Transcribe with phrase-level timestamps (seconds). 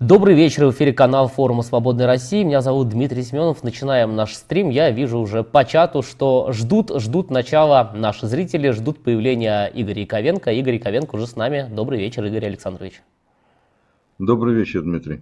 [0.00, 2.42] Добрый вечер, в эфире канал форума Свободной России.
[2.42, 3.62] Меня зовут Дмитрий Семенов.
[3.62, 4.70] Начинаем наш стрим.
[4.70, 10.52] Я вижу уже по чату, что ждут, ждут начала наши зрители, ждут появления Игоря Яковенко.
[10.52, 11.68] Игорь Яковенко уже с нами.
[11.70, 13.02] Добрый вечер, Игорь Александрович.
[14.18, 15.20] Добрый вечер, Дмитрий.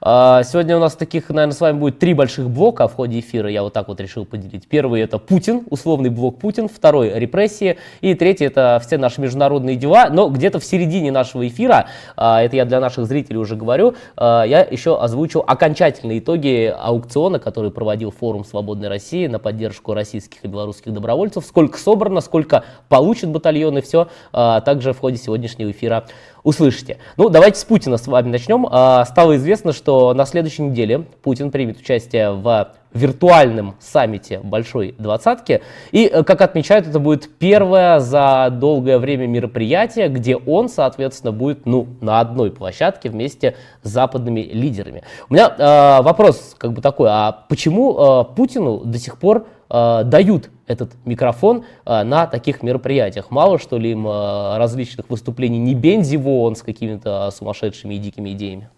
[0.00, 3.50] А, сегодня у нас таких, наверное, с вами будет три больших блока в ходе эфира.
[3.50, 4.68] Я вот так вот решил поделить.
[4.68, 6.68] Первый это Путин, условный блок Путин.
[6.68, 7.78] Второй репрессии.
[8.00, 10.08] И третий это все наши международные дела.
[10.10, 11.86] Но где-то в середине нашего эфира,
[12.16, 17.38] а, это я для наших зрителей уже говорю, а, я еще озвучу окончательные итоги аукциона,
[17.38, 21.44] который проводил форум Свободной России на поддержку российских и белорусских добровольцев.
[21.44, 26.04] Сколько собрано, сколько получат батальоны, все также в ходе сегодняшнего эфира
[26.42, 26.98] услышите.
[27.16, 28.66] Ну, давайте с Путина с вами начнем.
[28.70, 35.62] А, стало известно, что на следующей неделе Путин примет участие в виртуальном саммите Большой Двадцатки.
[35.92, 41.66] И, э, как отмечают, это будет первое за долгое время мероприятие, где он, соответственно, будет
[41.66, 45.02] ну, на одной площадке вместе с западными лидерами.
[45.28, 50.02] У меня э, вопрос как бы такой, а почему э, Путину до сих пор э,
[50.04, 53.30] дают этот микрофон э, на таких мероприятиях.
[53.30, 58.32] Мало что ли им э, различных выступлений не бензи вон с какими-то сумасшедшими и дикими
[58.32, 58.70] идеями?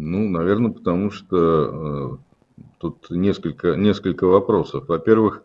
[0.00, 4.84] Ну, наверное, потому что э, тут несколько, несколько вопросов.
[4.86, 5.42] Во-первых,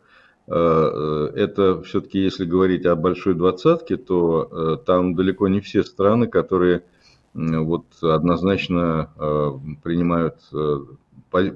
[0.48, 5.84] э, э это все-таки, если говорить о большой двадцатке, то э, там далеко не все
[5.84, 6.84] страны, которые
[7.34, 9.10] вот однозначно
[9.82, 10.36] принимают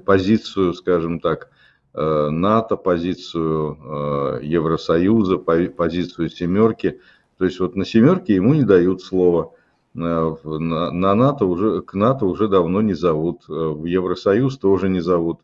[0.04, 1.50] позицию, скажем так,
[1.98, 7.00] НАТО, позицию э, Евросоюза, позицию семерки.
[7.38, 9.52] То есть вот на семерке ему не дают слова.
[9.96, 13.42] Э, на НАТО уже, к НАТО уже давно не зовут.
[13.48, 15.40] В Евросоюз тоже не зовут.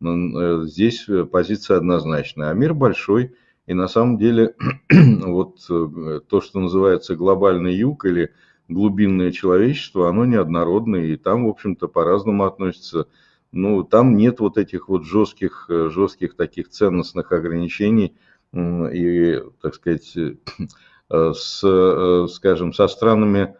[0.00, 2.50] Здесь позиция однозначная.
[2.50, 3.34] А мир большой.
[3.66, 4.54] И на самом деле
[4.90, 8.30] вот то, что называется глобальный юг или
[8.68, 11.06] глубинное человечество, оно неоднородное.
[11.06, 13.06] И там, в общем-то, по-разному относятся
[13.54, 18.14] ну, там нет вот этих вот жестких, э, жестких таких ценностных ограничений
[18.52, 23.54] и, так сказать, э, с, э, скажем, со странами,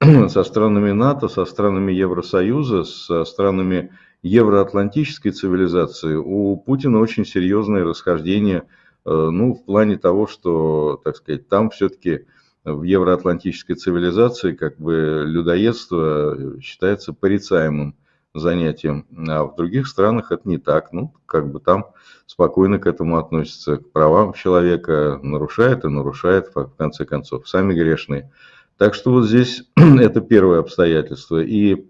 [0.28, 8.64] со странами НАТО, со странами Евросоюза, со странами евроатлантической цивилизации у Путина очень серьезное расхождение,
[9.04, 12.26] ну, в плане того, что, так сказать, там все-таки
[12.64, 17.94] в евроатлантической цивилизации как бы людоедство считается порицаемым
[18.34, 19.06] занятием.
[19.28, 20.92] А в других странах это не так.
[20.92, 21.86] Ну, как бы там
[22.26, 23.76] спокойно к этому относятся.
[23.76, 28.30] К правам человека нарушает и нарушает, в конце концов, сами грешные.
[28.76, 31.42] Так что вот здесь это первое обстоятельство.
[31.42, 31.86] И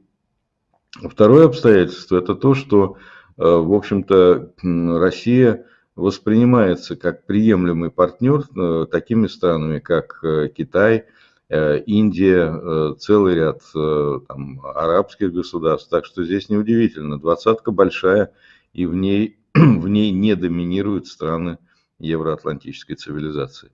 [1.11, 2.97] второе обстоятельство– это то, что,
[3.37, 5.67] э, в общем-то, Россия
[5.97, 11.05] воспринимается как приемлемый партнер э, такими странами, как э, Китай–
[11.51, 15.89] Индия, э, целый ряд э, там, арабских государств.
[15.89, 17.19] Так что здесь неудивительно.
[17.19, 18.33] Двадцатка большая,
[18.75, 21.59] и в ней, в ней не доминируют страны
[21.99, 23.71] евроатлантической цивилизации.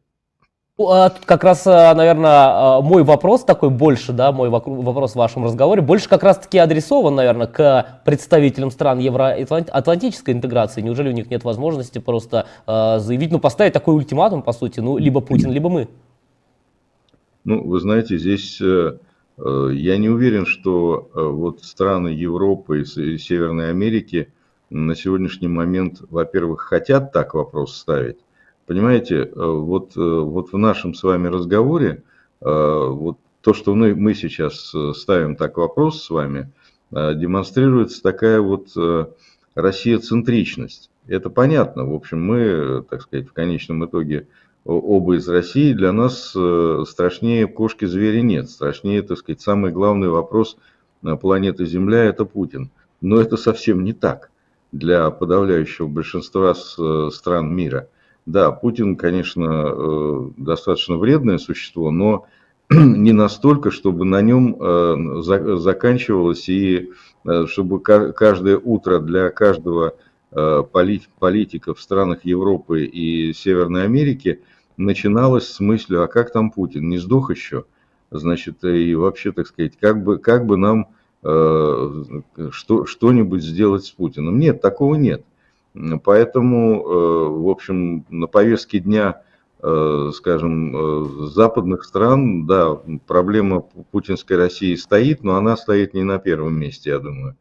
[0.77, 5.83] Ну, а как раз, наверное, мой вопрос такой больше, да, мой вопрос в вашем разговоре,
[5.83, 10.81] больше как раз-таки адресован, наверное, к представителям стран евроатлантической интеграции.
[10.81, 15.21] Неужели у них нет возможности просто заявить, ну, поставить такой ультиматум, по сути, ну, либо
[15.21, 15.89] Путин, либо мы?
[17.45, 18.99] Ну, вы знаете, здесь э,
[19.37, 24.33] э, я не уверен, что э, вот страны Европы и Северной Америки
[24.71, 28.17] на сегодняшний момент, во-первых, хотят так вопрос ставить.
[28.67, 32.03] Понимаете, вот, вот в нашем с вами разговоре,
[32.41, 36.51] вот то, что мы, мы сейчас ставим так вопрос с вами,
[36.91, 38.69] демонстрируется такая вот
[39.55, 40.91] Россия-центричность.
[41.07, 41.85] Это понятно.
[41.85, 44.29] В общем, мы, так сказать, в конечном итоге
[44.65, 48.49] оба из России, для нас э, страшнее кошки-звери нет.
[48.49, 50.57] Страшнее, так сказать, самый главный вопрос
[51.21, 52.71] планеты Земля– это Путин.
[53.01, 54.31] Но это совсем не так
[54.73, 57.89] для подавляющего большинства э, стран мира.
[58.25, 62.25] Да, Путин, конечно, э, достаточно вредное существо, но
[62.71, 65.23] не настолько, чтобы на нем
[65.61, 66.91] заканчивалось и
[67.47, 69.95] чтобы каждое утро для каждого
[70.31, 74.41] политика в странах Европы и Северной Америки–
[74.77, 77.65] начиналось с мыслью, а как там Путин, не сдох еще?
[78.11, 80.89] Значит, и вообще, так сказать, как бы, как бы нам
[81.23, 82.03] э,
[82.51, 84.39] что, что-нибудь сделать с Путиным?
[84.39, 85.25] Нет, такого нет.
[86.05, 89.23] Поэтому, э, в общем, на повестке дня,
[89.61, 96.19] э, скажем, э, западных стран, да, проблема путинской России стоит, но она стоит не на
[96.19, 97.37] первом месте, я думаю.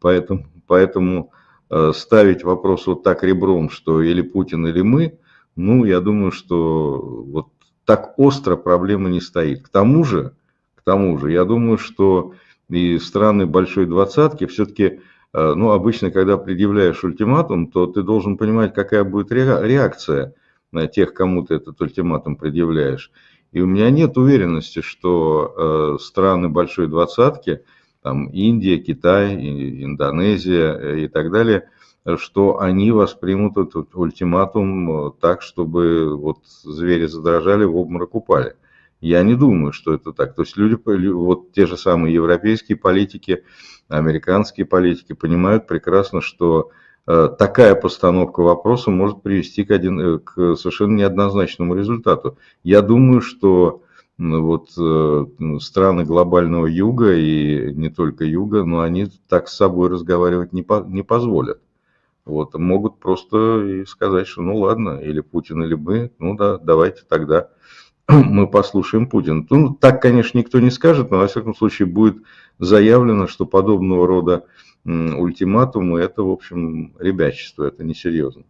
[0.00, 1.30] Поэтому, поэтому
[1.70, 5.16] э, ставить вопрос вот так ребром, что или Путин, или мы,
[5.56, 7.48] ну, я думаю, что вот
[7.84, 9.62] так остро проблема не стоит.
[9.62, 10.32] К тому же,
[10.74, 12.34] к тому же, я думаю, что
[12.68, 15.00] и страны большой двадцатки все-таки,
[15.34, 20.34] ну, обычно, когда предъявляешь ультиматум, то ты должен понимать, какая будет реакция
[20.70, 23.10] на тех, кому ты этот ультиматум предъявляешь.
[23.50, 27.62] И у меня нет уверенности, что страны большой двадцатки,
[28.02, 29.34] там Индия, Китай,
[29.84, 31.68] Индонезия и так далее–
[32.16, 38.56] что они воспримут этот ультиматум э, так, чтобы вот звери задрожали, в обморок упали.
[39.00, 40.34] Я не думаю, что это так.
[40.34, 40.78] То есть люди,
[41.10, 43.44] вот те же самые европейские политики,
[43.88, 46.70] американские политики понимают прекрасно, что
[47.06, 52.36] э, такая постановка вопроса может привести к, один, э, к совершенно неоднозначному результату.
[52.64, 53.82] Я думаю, что
[54.18, 54.70] вот
[55.62, 60.84] страны глобального юга и не только юга, но они так с собой разговаривать не, по,
[60.86, 61.60] не позволят.
[62.24, 67.02] Вот, могут просто и сказать, что ну ладно, или Путин, или мы, ну да, давайте
[67.08, 67.48] тогда
[68.08, 69.44] мы послушаем Путина.
[69.50, 72.22] Ну, так, конечно, никто не скажет, но, во всяком случае, будет
[72.58, 74.44] заявлено, что подобного рода
[74.84, 78.44] ультиматумы– это, в общем, ребячество, это несерьезно.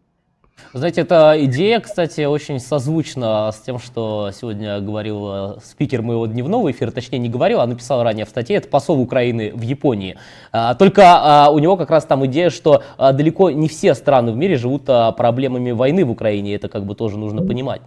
[0.74, 6.70] Знаете, эта идея, кстати, очень созвучна с тем, что сегодня говорил э, спикер моего дневного
[6.70, 10.16] эфира, точнее не говорил, а написал ранее в статье, это посол Украины в Японии.
[10.50, 14.32] А, только а, у него как раз там идея, что а, далеко не все страны
[14.32, 17.82] в мире живут проблемами войны в Украине, это как бы тоже нужно понимать.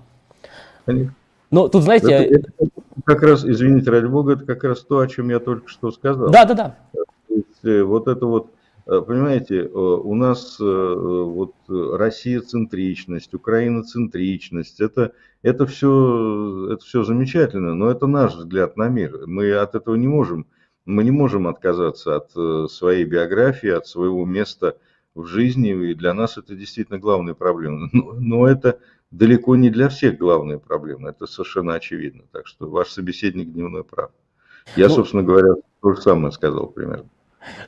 [1.50, 2.14] Но тут, знаете...
[2.14, 2.72] Это, это
[3.04, 6.30] как раз, извините, ради бога, это как раз то, о чем я только что сказал.
[6.30, 6.76] Да, да, да.
[7.64, 8.52] Э, вот это вот
[8.86, 17.90] понимаете, э, у нас э, вот Россия-центричность, Украина-центричность, это, это, все, это все замечательно, но
[17.90, 19.26] это наш взгляд на мир.
[19.26, 20.48] Мы от этого не можем,
[20.86, 24.78] мы не можем отказаться от своей биографии, от своего места
[25.16, 27.90] в жизни, и для нас это действительно главная проблема.
[27.94, 28.80] Но, но это
[29.12, 32.24] далеко не для всех главная проблема, это совершенно очевидно.
[32.32, 34.12] Так что ваш собеседник дневной прав.
[34.76, 37.10] Я, ну, собственно говоря, то же самое сказал примерно.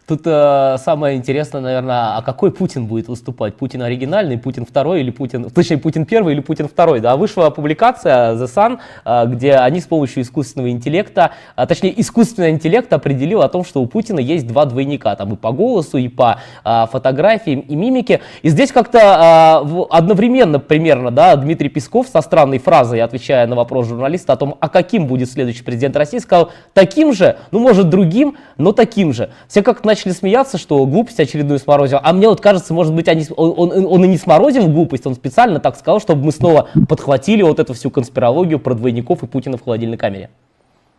[0.07, 3.55] Тут э, самое интересное, наверное, а какой Путин будет выступать?
[3.55, 6.99] Путин оригинальный, Путин второй или Путин, точнее Путин первый или Путин второй?
[6.99, 12.51] Да, вышла публикация The Sun, э, где они с помощью искусственного интеллекта, а, точнее искусственный
[12.51, 16.07] интеллект определил о том, что у Путина есть два двойника, там и по голосу, и
[16.07, 18.21] по э, фотографиям, и мимике.
[18.41, 23.87] И здесь как-то э, одновременно примерно, да, Дмитрий Песков со странной фразой, отвечая на вопрос
[23.87, 28.37] журналиста о том, а каким будет следующий президент России, сказал, таким же, ну может другим,
[28.57, 29.29] но таким же.
[29.47, 31.99] Все как начали смеяться, что глупость очередную сморозил.
[32.01, 35.13] А мне вот кажется, может быть, они, он, он, он и не сморозил глупость, он
[35.13, 39.57] специально так сказал, чтобы мы снова подхватили вот эту всю конспирологию про двойников и Путина
[39.57, 40.29] в холодильной камере.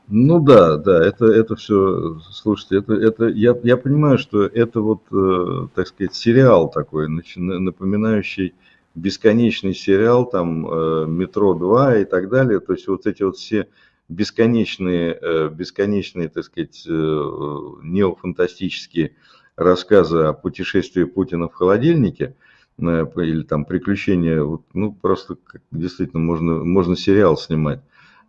[0.09, 5.01] Ну да, да, это, это все, слушайте, это, это я, я понимаю, что это вот,
[5.13, 8.53] э, так сказать, сериал такой, напоминающий
[8.95, 13.69] бесконечный сериал, там, э, «Метро 2» и так далее, то есть вот эти вот все
[14.09, 19.13] бесконечные, э, бесконечные, так сказать, э, неофантастические
[19.57, 22.35] рассказы о путешествии Путина в холодильнике,
[22.79, 25.37] э, или там приключения, ну просто
[25.71, 27.81] действительно можно, можно сериал снимать.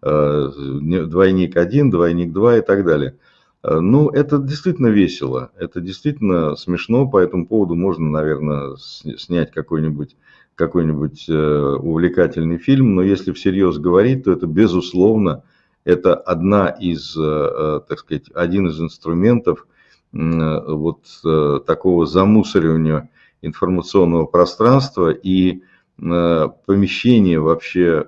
[0.02, 3.18] Двойник один, двойник два и так далее.
[3.62, 10.16] Ну, это действительно весело, это действительно смешно, по этому поводу можно, наверное, снять какой-нибудь
[10.56, 15.44] какой-нибудь увлекательный фильм, но если всерьез говорить, то это безусловно
[15.90, 19.66] это одна из, э, э, так сказать, один из инструментов
[20.12, 23.10] вот э, такого замусоривания
[23.42, 25.62] информационного пространства и
[25.98, 28.06] помещения вообще,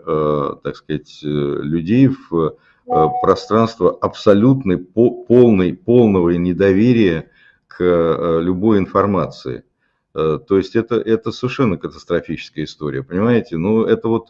[0.63, 2.55] так сказать, людей в
[3.21, 7.29] пространство абсолютной, полной, полного недоверия
[7.67, 9.65] к любой информации.
[10.13, 13.57] То есть это, это совершенно катастрофическая история, понимаете?
[13.57, 14.29] Ну, это вот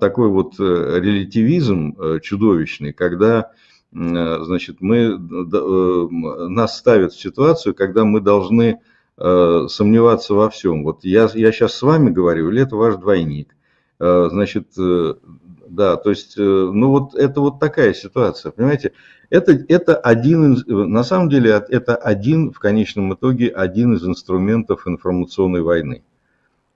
[0.00, 3.50] такой вот э, релятивизм э, чудовищный, когда
[3.92, 8.80] э, значит, мы, нас ставят в ситуацию, когда мы должны
[9.18, 10.84] сомневаться во всем.
[10.84, 13.56] Вот я, я сейчас с вами говорю, или это ваш двойник?
[13.98, 18.92] Значит, да, то есть, ну вот это вот такая ситуация, понимаете?
[19.30, 25.62] Это, это один, на самом деле, это один, в конечном итоге, один из инструментов информационной
[25.62, 26.02] войны.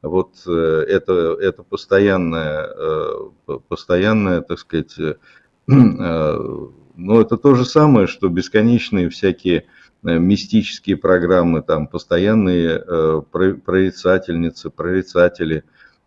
[0.02, 5.12] Вот э, это, это постоянная, э, постоянная, так сказать, э,
[5.68, 9.66] ну, это то же самое, что бесконечные всякие
[10.02, 12.82] мистические программы, там, постоянные
[13.30, 15.64] прорицательницы, прорицатели,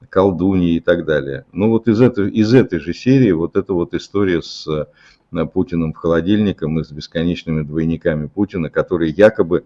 [0.10, 1.46] колдуньи и так далее.
[1.52, 4.68] Ну, вот из этой, из этой же серии вот эта вот история с
[5.54, 9.66] Путиным в холодильником и с бесконечными двойниками Путина, которые якобы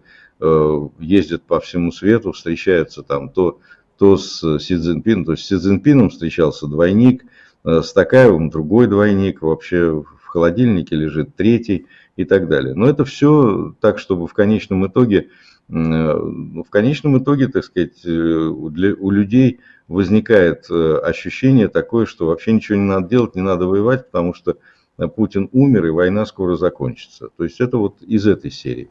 [0.98, 3.60] ездят по всему свету, встречаются там то
[3.98, 7.24] то с Си Цзиньпином, то есть с Си Цзиньпином встречался двойник,
[7.64, 11.86] э, с Такаевым другой двойник, вообще в холодильнике лежит третий
[12.16, 12.74] и так далее.
[12.74, 15.28] Но это все так, чтобы в конечном итоге,
[15.68, 22.84] в конечном итоге, так сказать, для, у людей возникает ощущение такое, что вообще ничего не
[22.84, 24.56] надо делать, не надо воевать, потому что
[25.16, 27.28] Путин умер и война скоро закончится.
[27.36, 28.90] То есть это вот из этой серии.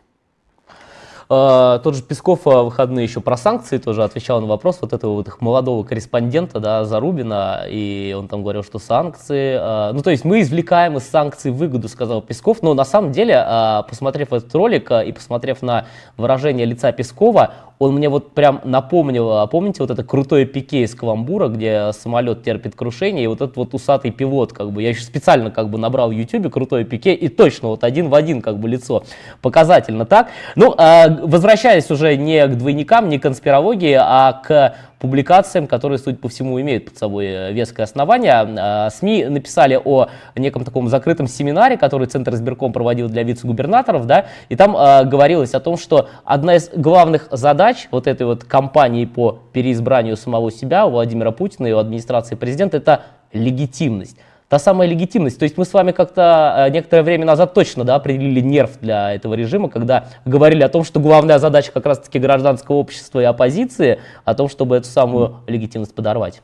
[1.29, 5.13] А, тот же Песков в выходные еще про санкции тоже отвечал на вопрос вот этого
[5.13, 10.11] вот их молодого корреспондента, да, Зарубина, и он там говорил, что санкции, а, ну то
[10.11, 13.45] есть мы извлекаем из санкций выгоду, сказал Песков, но на самом деле,
[13.89, 19.47] посмотрев этот ролик и посмотрев на выражение лица Пескова, он мне вот прям напомнил, а
[19.47, 23.73] помните вот это крутое пике из Каламбура, где самолет терпит крушение, и вот этот вот
[23.73, 27.27] усатый пилот, как бы, я еще специально как бы набрал в YouTube крутое пике, и
[27.27, 29.03] точно вот один в один как бы лицо,
[29.41, 30.29] показательно так.
[30.55, 36.17] Ну, а, возвращаясь уже не к двойникам, не к конспирологии, а к публикациям, которые, судя
[36.17, 38.33] по всему, имеют под собой э, веское основание.
[38.33, 44.25] А, СМИ написали о неком таком закрытом семинаре, который Центр избирком проводил для вице-губернаторов, да,
[44.49, 49.05] и там э, говорилось о том, что одна из главных задач вот этой вот кампании
[49.05, 54.17] по переизбранию самого себя у Владимира Путина и у администрации президента это легитимность
[54.49, 55.37] та самая легитимность.
[55.39, 59.13] То есть мы с вами как-то э, некоторое время назад точно да, определили нерв для
[59.13, 63.99] этого режима, когда говорили о том, что главная задача как раз-таки гражданского общества и оппозиции,
[64.23, 66.41] о том, чтобы эту самую легитимность подорвать.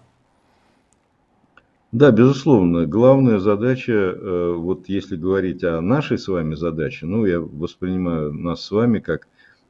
[1.93, 2.85] Да, безусловно.
[2.87, 8.65] Главная задача, э, вот если говорить о нашей с вами задаче, ну, я воспринимаю нас
[8.65, 9.27] с вами как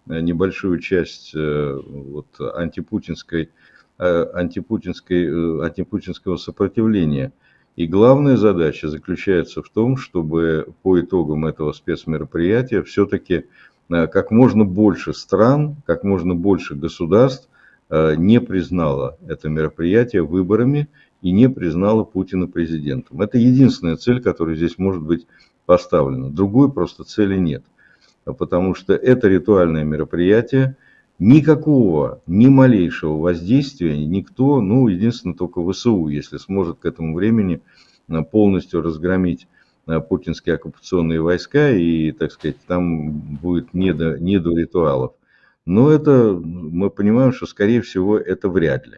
[0.10, 3.52] э, небольшую часть вот, антипутинской,
[4.00, 7.32] антипутинской, антипутинского сопротивления–
[7.76, 13.46] и главная задача заключается в том, чтобы по итогам этого спецмероприятия все-таки
[13.90, 17.50] э, как можно больше стран, как можно больше государств
[17.90, 20.88] э, не признало это мероприятие выборами
[21.24, 23.22] и не признало Путина президентом.
[23.22, 25.26] Это единственная цель, которая здесь может быть
[25.66, 26.30] поставлена.
[26.30, 27.64] Другой просто цели нет.
[28.26, 30.78] Потому что это ритуальное мероприятие,
[31.20, 37.62] никакого, ни малейшего воздействия никто, ну, единственное, только ВСУ, если сможет к этому времени
[38.10, 39.48] э, полностью разгромить
[39.88, 45.14] э, путинские оккупационные войска, и, так сказать, там будет не до, не до ритуалов.
[45.66, 48.98] Но это, мы понимаем, что, скорее всего, это вряд ли.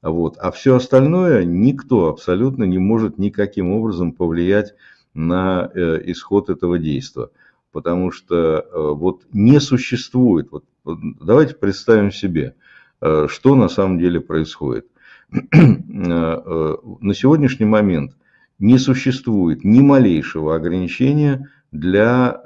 [0.00, 0.38] Вот.
[0.38, 4.74] А все остальное никто абсолютно не может никаким образом повлиять
[5.12, 7.28] на э, исход этого действия.
[7.72, 10.64] Потому что вот не существует, вот
[10.96, 12.54] давайте представим себе,
[13.00, 14.86] э, что на самом деле происходит.
[15.32, 18.16] Э, э, на сегодняшний момент
[18.58, 22.40] не существует ни малейшего ограничения для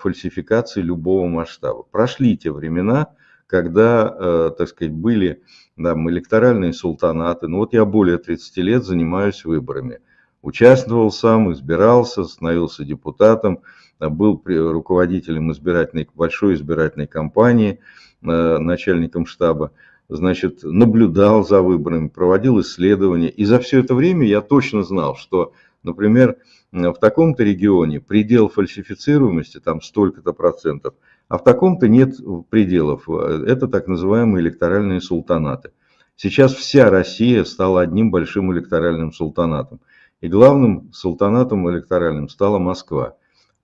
[0.00, 1.84] фальсификации любого масштаба.
[1.84, 3.08] Прошли те времена,
[3.46, 5.42] когда, так сказать, были
[5.80, 7.46] там, электоральные султанаты.
[7.46, 10.00] Ну вот я более 30 лет занимаюсь выборами.
[10.44, 13.60] Участвовал сам, избирался, становился депутатом
[13.98, 17.80] был руководителем избирательной, большой избирательной кампании,
[18.22, 19.72] э, начальником штаба,
[20.10, 23.30] значит, наблюдал за выборами, проводил исследования.
[23.30, 26.36] И за все это время я точно знал, что, например,
[26.72, 30.92] в таком-то регионе предел фальсифицируемости там столько-то процентов,
[31.28, 32.16] а в таком-то нет
[32.50, 33.08] пределов.
[33.08, 35.70] Это так называемые электоральные султанаты.
[36.16, 39.80] Сейчас вся Россия стала одним большим электоральным султанатом.
[40.20, 43.16] И главным султанатом электоральным стала Москва.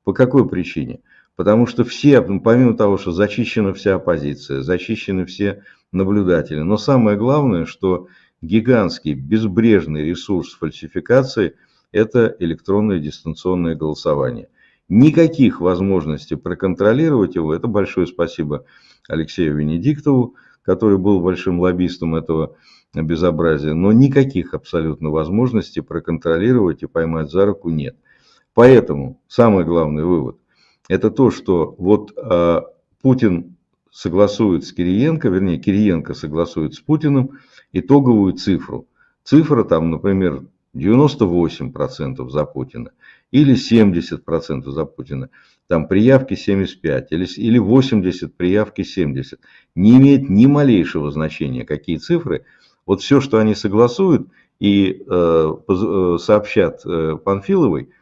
[0.04, 1.00] По какой причине?
[1.37, 7.64] Потому что все, помимо того, что зачищена вся оппозиция, зачищены все наблюдатели, но самое главное,
[7.64, 8.09] что
[8.42, 11.54] гигантский безбрежный ресурс фальсификации–
[11.92, 14.49] это электронное дистанционное голосование.
[14.88, 18.64] Никаких возможностей проконтролировать его, это большое спасибо
[19.09, 22.57] Алексею Венедиктову, который был большим лоббистом этого
[22.94, 27.97] безобразия, но никаких абсолютно возможностей проконтролировать и поймать за руку нет–
[28.54, 30.38] Поэтому самый главный вывод–
[30.88, 32.61] это то, что вот э,
[33.00, 33.56] Путин
[33.90, 37.38] согласует с Кириенко, вернее, Кириенко согласует с Путиным
[37.73, 38.88] итоговую цифру.
[39.23, 40.42] Цифра там, например,
[40.75, 42.90] 98% за Путина
[43.30, 45.30] или 70% за Путина.
[45.68, 49.40] Там приявки 75 или, или 80, приявки 70.
[49.76, 52.44] Не имеет ни малейшего значения, какие цифры.
[52.90, 54.26] Вот все, что они согласуют
[54.59, 57.90] и э, э сообщат э, Панфиловой–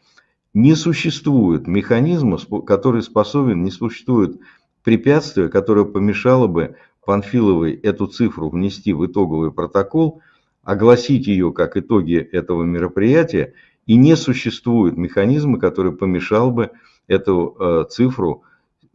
[0.55, 4.41] не существует механизма, который способен, не существует
[4.83, 10.23] препятствия, которое помешало бы Панфиловой эту цифру внести в итоговый протокол,
[10.63, 13.53] огласить ее как итоги этого мероприятия,
[13.85, 16.71] и не существует механизма, который помешал бы
[17.09, 18.43] эту э, цифру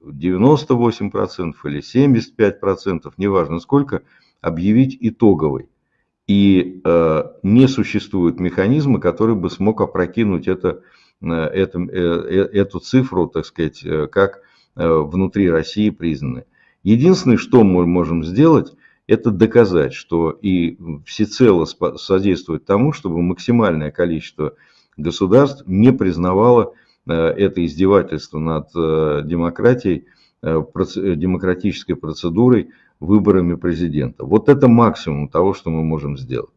[0.03, 4.01] 98% или 75%, неважно сколько,
[4.41, 5.69] объявить итоговой.
[6.27, 10.81] И э, не существует механизма, который бы смог опрокинуть это
[11.21, 14.41] эту, эту цифру, так сказать, как
[14.75, 16.43] внутри России признаны.
[16.83, 18.73] Единственное, что мы можем сделать,
[19.07, 24.55] это доказать, что и всецело содействовать тому, чтобы максимальное количество
[24.97, 26.73] государств не признавало
[27.05, 28.67] это издевательство над
[29.25, 30.07] демократией,
[30.41, 32.71] демократической процедурой,
[33.03, 34.25] выборами президента.
[34.25, 36.49] Вот это максимум того, что мы можем сделать.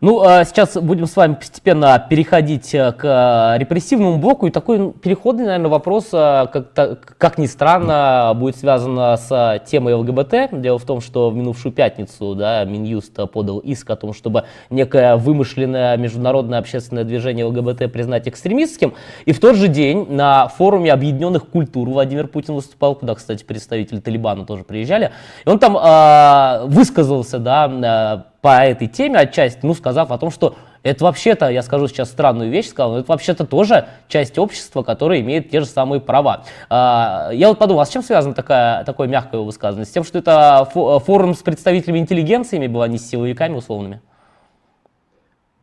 [0.00, 4.46] Ну, а сейчас будем с вами постепенно переходить э, к э, репрессивному блоку.
[4.46, 10.60] И такой переходный, наверное, вопрос, э, как, как ни странно, будет связан с темой ЛГБТ.
[10.60, 15.16] Дело в том, что в минувшую пятницу да, Минюст подал иск о том, чтобы некое
[15.16, 18.94] вымышленное международное общественное движение ЛГБТ признать экстремистским.
[19.24, 23.98] И в тот же день на форуме объединенных культур Владимир Путин выступал, куда, кстати, представители
[23.98, 25.10] Талибана тоже приезжали.
[25.44, 30.56] И он там э, высказался, да, по этой теме отчасти, ну, сказав о том, что
[30.82, 35.20] это вообще-то, я скажу сейчас странную вещь, сказал, но это вообще-то тоже часть общества, которая
[35.20, 36.44] имеет те же самые права.
[36.70, 39.86] А, я вот подумал, а с чем связано такая, такое мягкое высказывание?
[39.86, 44.00] С тем, что это форум с представителями интеллигенции была, не с силовиками условными?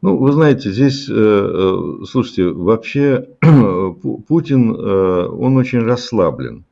[0.02, 3.28] Ну, вы знаете, здесь, э, э, слушайте, вообще
[4.28, 6.66] Путин, э, он очень расслаблен.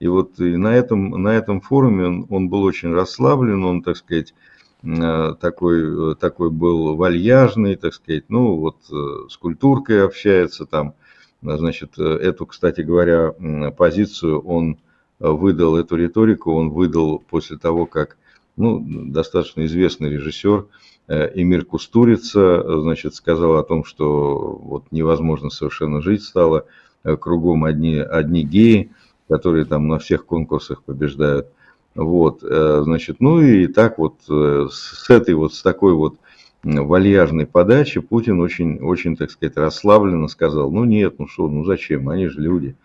[0.00, 3.96] И вот и на, этом, на этом форуме он, он был очень расслаблен, он, так
[3.96, 4.34] сказать,
[4.82, 10.94] такой, такой был вальяжный, так сказать, ну вот э, с культуркой общается там,
[11.42, 13.34] значит, э, эту, кстати говоря,
[13.76, 14.78] позицию он
[15.18, 18.16] выдал, эту риторику он выдал после того, как,
[18.56, 20.66] ну, достаточно известный режиссер
[21.08, 26.64] Эмир Кустурица, значит, сказал о том, что вот невозможно совершенно жить стало,
[27.02, 28.90] кругом одни, одни геи,
[29.28, 31.48] которые там на всех конкурсах побеждают.
[31.94, 36.16] Вот, э, значит, ну и так вот э, с этой вот, с такой вот
[36.62, 42.08] вальяжной подачи Путин очень, очень, так сказать, расслабленно сказал, ну нет, ну что, ну зачем,
[42.08, 42.76] они же люди.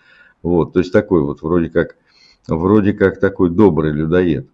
[0.41, 1.97] Вот, то есть такой вот вроде как,
[2.47, 4.47] вроде как такой добрый людоед.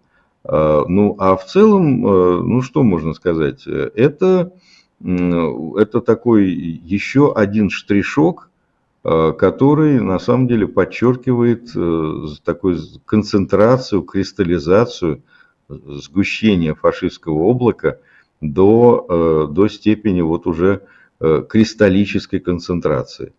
[0.44, 4.52] А, ну, а в целом, э, ну что можно сказать, это,
[5.00, 8.50] это такой еще один штришок
[9.02, 15.22] который на самом деле подчеркивает э, такую концентрацию, кристаллизацию,
[15.68, 17.98] сгущение фашистского облака
[18.40, 20.82] до, э, до степени вот уже
[21.18, 23.32] кристаллической концентрации.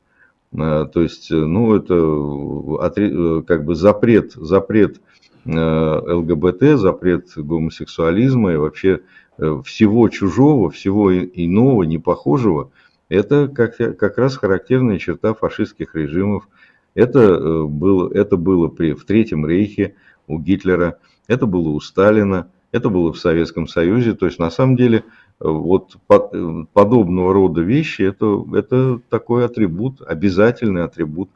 [0.53, 5.01] То есть, ну, это как бы запрет, запрет
[5.43, 9.01] ЛГБТ, запрет гомосексуализма и вообще
[9.37, 12.71] всего чужого, всего иного, непохожего–
[13.09, 16.47] это как, как раз характерная черта фашистских режимов.
[16.95, 19.95] Это э, было, это было при, в Третьем Рейхе
[20.27, 24.13] у Гитлера, это было у Сталина, это было в Советском Союзе.
[24.13, 25.01] То есть на самом деле э,
[25.39, 31.29] вот э, подобного рода вещи это, это такой атрибут, обязательный атрибут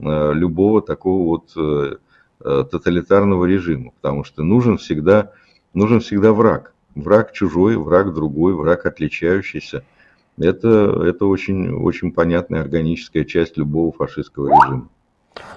[0.00, 2.10] любого такого вот
[2.40, 5.30] тоталитарного режима, потому что нужен всегда,
[5.72, 6.74] нужен всегда враг.
[6.96, 9.84] Враг чужой, враг другой, враг отличающийся–
[10.38, 14.88] это, это очень, очень понятная органическая часть любого фашистского режима.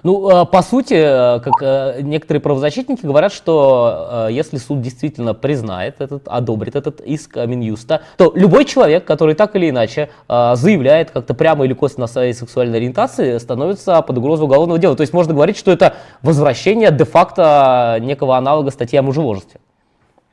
[0.04, 5.34] Ну, а, по сути, э, как э, некоторые правозащитники говорят, что э, если суд действительно
[5.34, 11.34] признает этот, одобрит этот иск Минюста, то любой человек, который так или иначе заявляет как-то
[11.34, 14.96] прямо или косвенно о своей сексуальной ориентации, становится под угрозу уголовного дела.
[14.96, 19.60] То есть можно говорить, что это возвращение де-факто некого аналога статьи о мужеложестве.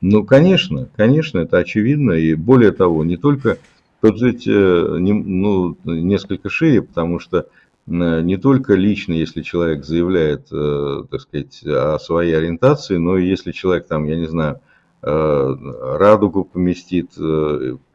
[0.01, 2.13] Ну, конечно, конечно, это очевидно.
[2.13, 3.59] И более того, не только
[4.05, 7.45] Тут жить э, ну, несколько шире, потому что э,
[7.87, 13.51] не только лично, если человек заявляет, э, так сказать, о своей ориентации, но и если
[13.53, 14.61] человек там, я не знаю,
[15.01, 17.13] радугу поместит,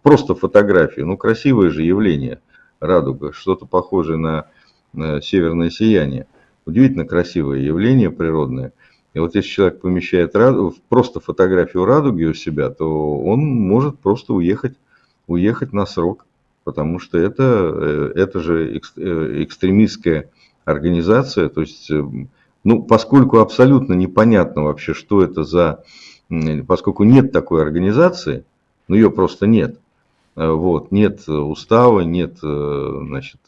[0.01, 2.39] просто фотографию, ну красивое же явление,
[2.79, 6.25] радуга, что-то похожее на северное сияние.
[6.65, 8.73] Удивительно красивое явление природное.
[9.13, 10.33] И вот если человек помещает
[10.87, 14.75] просто фотографию радуги у себя, то он может просто уехать
[15.29, 16.25] уехать на срок,
[16.63, 20.29] потому что это, э, это же э, экстремистская
[20.65, 22.03] организация, то есть, э,
[22.63, 25.83] ну, поскольку абсолютно непонятно вообще, что это за,
[26.67, 28.45] поскольку нет такой организации,
[28.87, 29.79] ну, ее просто нет,
[30.35, 33.39] вот, нет устава, нет, значит,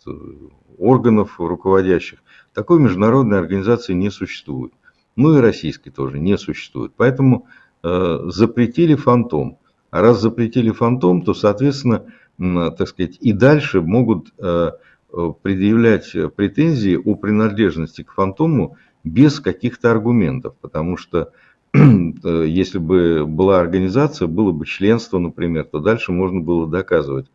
[0.78, 2.20] органов руководящих,
[2.54, 4.74] такой международной организации не существует.
[5.16, 6.94] Ну и российской тоже не существует.
[6.96, 7.48] Поэтому
[7.84, 9.58] э, запретили фантом.
[9.92, 12.06] А раз запретили фантом, то, соответственно,
[12.40, 14.72] так сказать, и дальше могут э,
[15.14, 21.32] э, предъявлять претензии о принадлежности к фантому без каких-то аргументов, потому что
[21.74, 27.28] э, если бы была организация, было бы членство, например, то дальше можно было доказывать,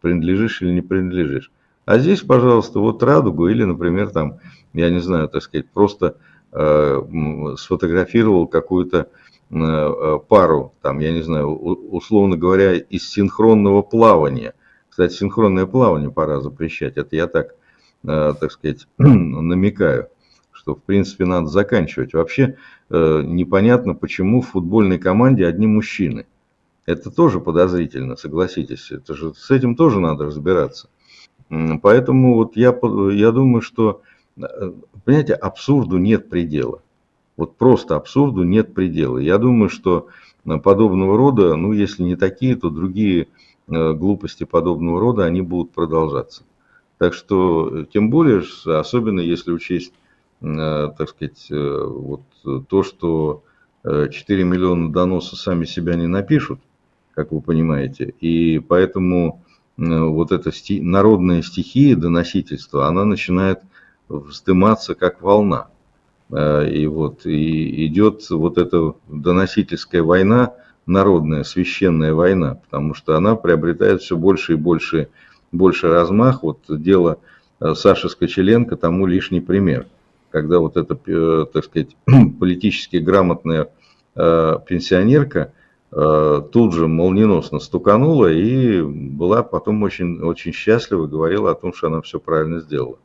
[0.00, 1.50] принадлежишь или не принадлежишь.
[1.84, 4.38] А здесь, пожалуйста, вот радугу или, например, там,
[4.72, 6.16] я не знаю, так сказать, просто
[6.52, 7.02] э,
[7.58, 9.08] сфотографировал какую-то
[9.50, 14.54] пару, там, я не знаю, условно говоря, из синхронного плавания.
[14.94, 16.96] Кстати, синхронное плавание пора запрещать.
[16.96, 17.56] Это я так,
[18.06, 20.06] э, так сказать, намекаю,
[20.52, 22.14] что, в принципе, надо заканчивать.
[22.14, 22.58] Вообще
[22.90, 26.26] э, непонятно, почему в футбольной команде одни мужчины.
[26.86, 28.92] Это тоже подозрительно, согласитесь.
[28.92, 30.88] Это же, с этим тоже надо разбираться.
[31.82, 32.68] Поэтому вот я,
[33.10, 34.02] я думаю, что,
[34.36, 34.72] э,
[35.04, 36.83] понимаете, абсурду нет предела.
[37.36, 39.18] Вот просто абсурду нет предела.
[39.18, 40.08] Я думаю, что
[40.44, 43.28] э, подобного рода, ну если не такие, то другие
[43.68, 46.44] э, глупости подобного рода, они будут продолжаться.
[46.98, 49.92] Так что, тем более, особенно если учесть,
[50.40, 52.22] так сказать, вот
[52.68, 53.42] то, что
[53.82, 56.60] 4 миллиона доносов сами себя не напишут,
[57.14, 59.44] как вы понимаете, и поэтому
[59.76, 63.60] Э, вот эта народная стихия доносительства, она начинает
[64.08, 65.68] вздыматься как волна.
[66.30, 70.54] Э, и вот и идет вот эта доносительская война,
[70.86, 75.08] народная священная война, потому что она приобретает все больше и больше,
[75.52, 76.42] больше размах.
[76.42, 77.18] Вот дело
[77.60, 79.86] э, Саши Скочеленко тому лишний пример.
[80.30, 80.96] Когда вот эта,
[81.46, 81.96] так сказать,
[82.40, 83.68] политически грамотная
[84.14, 85.52] пенсионерка–
[85.96, 91.86] Э, тут же молниеносно стуканула и была потом очень, очень счастлива, говорила о том, что
[91.86, 92.98] она все правильно сделала.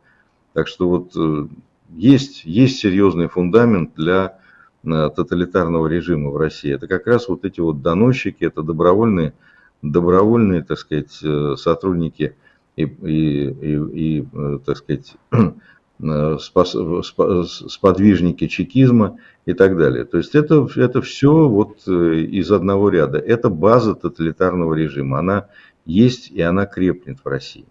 [0.54, 1.48] Так что вот э,
[1.96, 4.40] есть, есть серьезный фундамент для
[4.84, 6.74] э, тоталитарного режима в России.
[6.74, 9.34] Это как раз вот эти вот доносчики, это добровольные,
[9.82, 11.22] добровольные, так сказать,
[11.58, 12.36] сотрудники
[12.76, 14.28] и, и, и, и
[14.66, 15.16] так сказать,
[16.02, 20.06] Э, сподвижники чекизма и так далее.
[20.06, 23.18] То есть это, это все вот э, из одного ряда.
[23.18, 25.20] Это база тоталитарного режима.
[25.20, 25.50] Она
[25.86, 27.66] есть и она крепнет в России.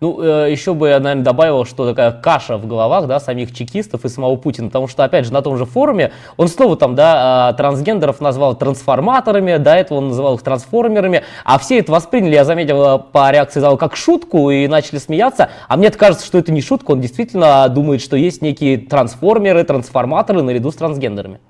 [0.00, 4.04] Ну, э, еще бы я, наверное, добавил, что такая каша в головах, да, самих чекистов
[4.04, 7.48] и самого Путина, потому что, опять же, на том же форуме он снова там, да,
[7.48, 12.44] а, трансгендеров назвал трансформаторами, до этого он называл их трансформерами, а все это восприняли, я
[12.44, 16.60] заметил по реакции зала, как шутку и начали смеяться, а мне кажется, что это не
[16.60, 21.40] шутка, он действительно думает, что есть некие трансформеры, трансформаторы наряду с трансгендерами.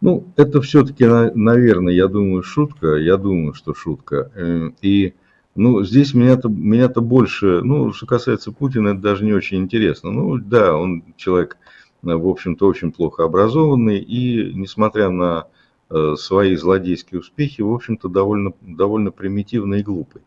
[0.00, 4.30] Ну, это все-таки, наверное, я думаю, шутка, я думаю, что шутка.
[4.34, 5.14] Э, и
[5.54, 10.10] ну, здесь меня-то меня -то больше, ну, что касается Путина, это даже не очень интересно.
[10.10, 11.56] Ну, да, он человек,
[12.02, 15.46] э, в общем-то, очень плохо образованный, и, несмотря на
[15.90, 20.22] э, свои злодейские успехи, в общем-то, довольно, довольно примитивный и глупый.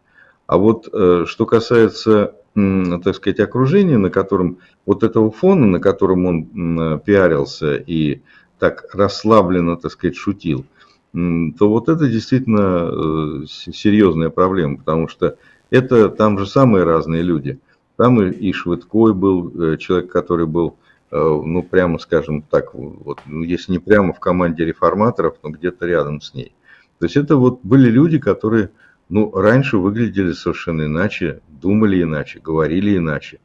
[0.45, 5.79] А вот э, что касается, э, так сказать, окружения, на котором, вот этого фона, на
[5.81, 8.21] котором он пиарился и
[8.59, 10.65] так расслабленно, так сказать, шутил–
[11.13, 15.37] то вот это действительно э, серьезная проблема, потому что
[15.69, 17.59] это там же самые разные люди.
[17.95, 20.77] Там и, и Швыдкой был э, человек, который был,
[21.11, 25.85] э, ну, прямо скажем так, вот, ну, если не прямо в команде реформаторов, но где-то
[25.87, 26.53] рядом с ней.
[26.99, 28.69] То есть это вот были люди, которые,
[29.09, 33.39] ну, раньше выглядели совершенно иначе, думали иначе, говорили иначе,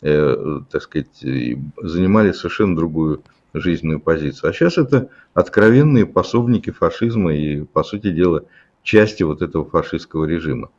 [0.00, 1.24] э, так сказать,
[1.82, 3.22] занимали совершенно другую
[3.54, 4.50] жизненную позицию.
[4.50, 8.44] А сейчас это откровенные пособники фашизма и, по сути дела,
[8.82, 10.70] части вот этого фашистского режима.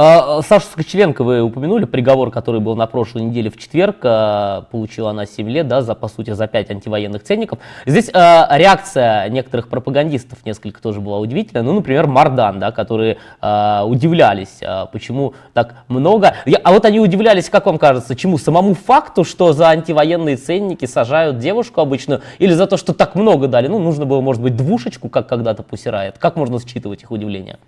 [0.00, 5.10] А, Саша Скочеленко, вы упомянули приговор, который был на прошлой неделе в четверг, а, получила
[5.10, 7.58] она 7 лет, да, за, по сути, за 5 антивоенных ценников.
[7.84, 14.60] Здесь а, реакция некоторых пропагандистов несколько тоже была удивительная, ну, например, Мардан, да, которые удивлялись,
[14.92, 16.34] почему так много.
[16.62, 18.38] а вот они удивлялись, как вам кажется, чему?
[18.38, 23.48] Самому факту, что за антивоенные ценники сажают девушку обычную, или за то, что так много
[23.48, 23.68] дали?
[23.68, 26.18] Ну, нужно было, может быть, двушечку, как когда-то пусирает.
[26.18, 27.58] Как можно считывать их удивление?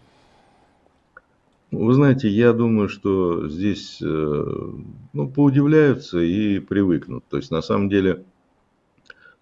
[1.72, 4.72] Вы знаете, я думаю, что здесь э,
[5.12, 7.24] ну, поудивляются и привыкнут.
[7.28, 8.24] То есть, на самом деле,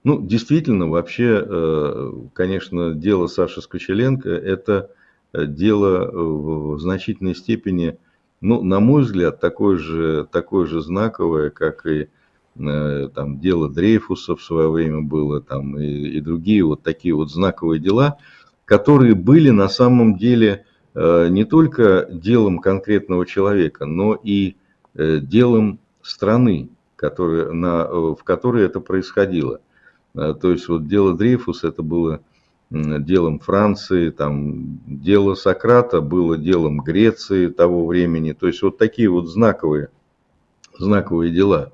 [0.05, 4.91] ну, действительно, вообще, э, конечно, дело Саши Скочеленко– это
[5.33, 7.99] дело в значительной степени,
[8.43, 12.09] ну, на мой взгляд, такое же, такое же знаковое, как и
[12.59, 17.31] э, там, дело Дрейфуса в свое время было, там, и, и другие вот такие вот
[17.31, 18.19] знаковые дела,
[18.67, 20.68] которые были на самом деле– Э,
[20.99, 24.57] не только делом конкретного человека, но и
[24.95, 29.61] э, делом страны, который, на, э, в которой это происходило.
[30.15, 32.21] То есть вот дело Дрейфус это было
[32.71, 38.33] делом Франции, там, дело Сократа было делом Греции того времени.
[38.33, 39.91] То есть вот такие вот знаковые,
[40.77, 41.73] знаковые дела.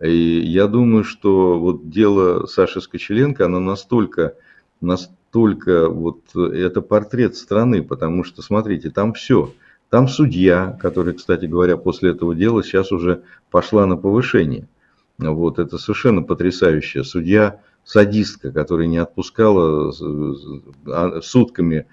[0.00, 4.34] И я думаю, что вот дело Саши Скочеленко, оно настолько,
[4.80, 9.52] настолько только вот э, это портрет страны, потому что, смотрите, там все.
[9.90, 14.68] Там судья, который, кстати говоря, после этого дела сейчас уже пошла на повышение.
[15.18, 19.92] Вот, это совершенно потрясающая судья, садистка, которая не отпускала
[20.86, 21.86] а, сутками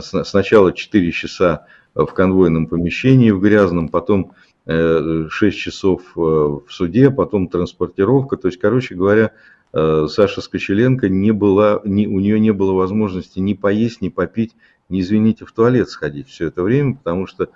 [0.00, 4.32] сначала 4 часа в конвойном помещении в грязном, потом
[4.66, 8.36] 6 э, часов э, в суде, потом транспортировка.
[8.36, 9.30] То есть, короче говоря, э,
[9.72, 14.56] Саша Скочеленко не была, не, у нее не было возможности ни поесть, ни попить,
[14.88, 17.50] ни, извините, в туалет сходить все это время, потому что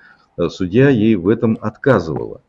[0.49, 2.41] судья ей в этом отказывала.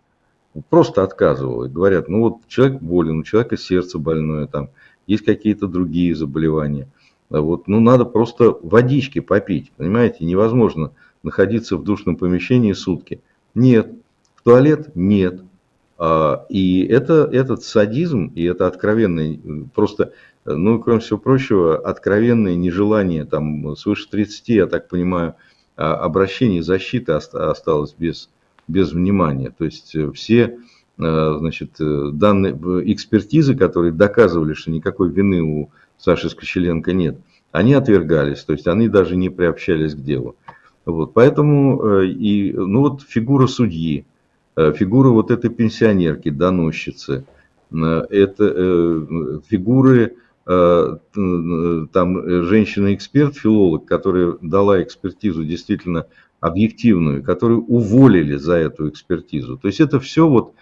[0.69, 1.67] Просто отказывала.
[1.67, 4.69] Говорят, ну вот человек болен, у человека сердце больное, там
[5.07, 6.87] есть какие-то другие заболевания.
[7.29, 10.91] Вот, ну надо просто водички попить, понимаете, невозможно
[11.23, 13.19] находиться в душном помещении сутки.
[13.55, 13.91] Нет,
[14.43, 14.95] туалет?
[14.95, 15.41] Нет.
[15.97, 23.25] А, и это, этот садизм, и это откровенный, просто, ну, кроме всего прочего, откровенное нежелание,
[23.25, 25.35] там, свыше 30, я так понимаю,
[25.77, 28.29] а, обращений защиты осталось без,
[28.67, 29.53] без внимания.
[29.57, 30.57] То есть э, все
[30.97, 32.53] э, значит, э, данные
[32.91, 37.17] экспертизы, которые доказывали, что никакой вины у Саши Скочеленко нет,
[37.51, 40.35] они отвергались, то есть они даже не приобщались к делу.
[40.85, 44.05] Вот, поэтому и, ну вот фигура судьи,
[44.55, 47.25] фигура вот этой пенсионерки, доносчицы,
[47.71, 47.75] э,
[48.09, 50.15] это э, фигуры
[50.45, 51.03] там
[52.43, 56.05] женщина-эксперт, филолог, которая дала экспертизу действительно
[56.39, 59.57] объективную, которую уволили за эту экспертизу.
[59.57, 60.53] То есть это все вот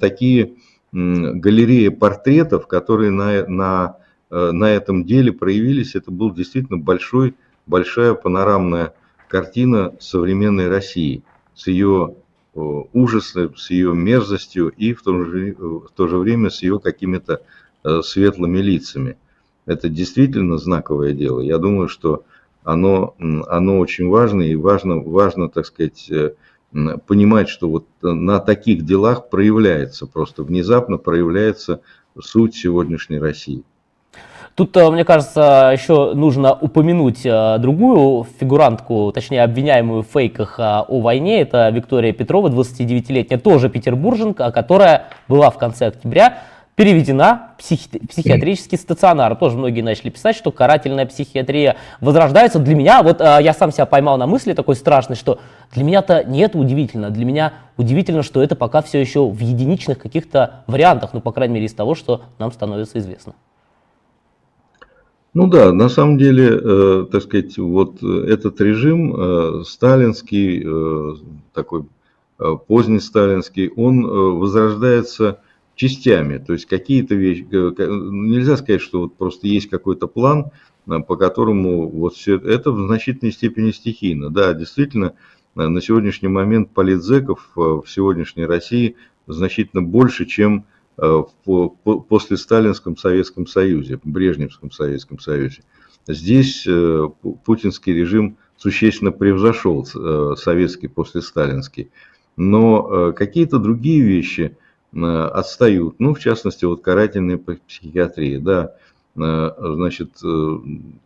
[0.00, 0.56] такие
[0.92, 3.96] галереи портретов, которые на, на,
[4.28, 5.94] на этом деле проявились.
[5.94, 7.36] Это был действительно большой,
[7.66, 8.92] большая панорамная
[9.28, 11.22] картина современной России
[11.54, 12.16] с ее
[12.56, 16.80] Э, ужасы, с ее мерзостью и в то же, в то же время с ее
[16.80, 17.42] какими-то
[17.84, 19.18] э, светлыми лицами.
[19.66, 21.40] Это действительно знаковое дело.
[21.40, 22.24] Я думаю, что
[22.64, 26.30] оно, оно очень важно и важно, важно, так сказать, э,
[27.06, 31.82] понимать, что вот на таких делах проявляется, просто внезапно проявляется
[32.18, 33.64] суть сегодняшней России.
[34.56, 40.62] Тут, э, мне кажется, еще нужно упомянуть э, другую фигурантку, точнее обвиняемую в фейках э,
[40.62, 41.42] о войне.
[41.42, 46.38] Это Виктория Петрова, 29-летняя, тоже петербурженка, которая была в конце октября
[46.74, 49.36] переведена в психи- психиатрический стационар.
[49.36, 52.58] Тоже многие начали писать, что карательная психиатрия возрождается.
[52.58, 55.38] Для меня, вот я сам себя поймал на мысли такой страшной, что
[55.72, 57.10] для меня-то не это удивительно.
[57.10, 61.54] Для меня удивительно, что это пока все еще в единичных каких-то вариантах, ну, по крайней
[61.54, 63.34] мере, из того, что нам становится известно.
[65.36, 71.14] Ну да, на самом деле, э, так сказать, вот этот режим э, сталинский, э,
[71.52, 71.84] такой
[72.38, 75.40] э, поздний сталинский, он э, возрождается
[75.74, 76.38] частями.
[76.38, 80.52] То есть какие-то вещи, э, нельзя сказать, что вот просто есть какой-то план,
[80.86, 84.30] по которому вот все это в значительной степени стихийно.
[84.30, 85.12] Да, действительно,
[85.54, 88.96] на сегодняшний момент политзеков в сегодняшней России
[89.26, 90.64] значительно больше, чем
[90.96, 91.68] в
[92.08, 95.62] после сталинском Советском Союзе, Брежневском Советском Союзе.
[96.08, 97.08] Здесь э,
[97.44, 101.90] путинский режим существенно превзошел э, советский после сталинский.
[102.36, 104.58] Но какие-то другие вещи
[104.92, 105.98] отстают.
[105.98, 108.38] Ну, в частности, вот карательная психиатрия.
[108.38, 108.74] Да,
[109.14, 110.20] значит,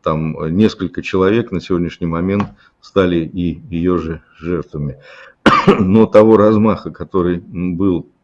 [0.03, 2.49] там несколько человек на сегодняшний момент
[2.81, 4.99] стали и ее же жертвами.
[5.79, 8.20] Но того размаха, который был Э,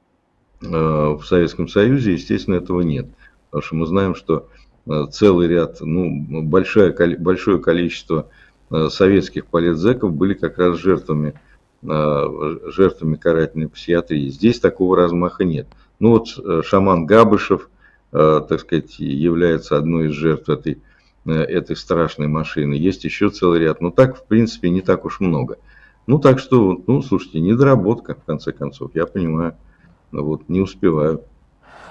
[0.61, 3.07] в Советском Союзе, естественно, этого нет.
[3.51, 4.49] Потому что мы знаем, что
[4.87, 8.29] э, целый ряд, ну, большое, большое количество
[8.71, 11.35] э, советских политзеков были как раз жертвами,
[11.83, 14.31] жертвами карательной психиатрии.
[14.31, 15.69] Здесь такого размаха нет.
[16.01, 17.69] Ну вот шаман Габышев,
[18.11, 20.83] так сказать, является одной из жертв этой,
[21.27, 22.75] этой страшной машины.
[22.75, 25.59] Есть еще целый ряд, но так, в принципе, не так уж много.
[26.07, 29.55] Ну, так что, ну, слушайте, недоработка, в конце концов, я понимаю.
[30.23, 31.23] Вот, не успеваю.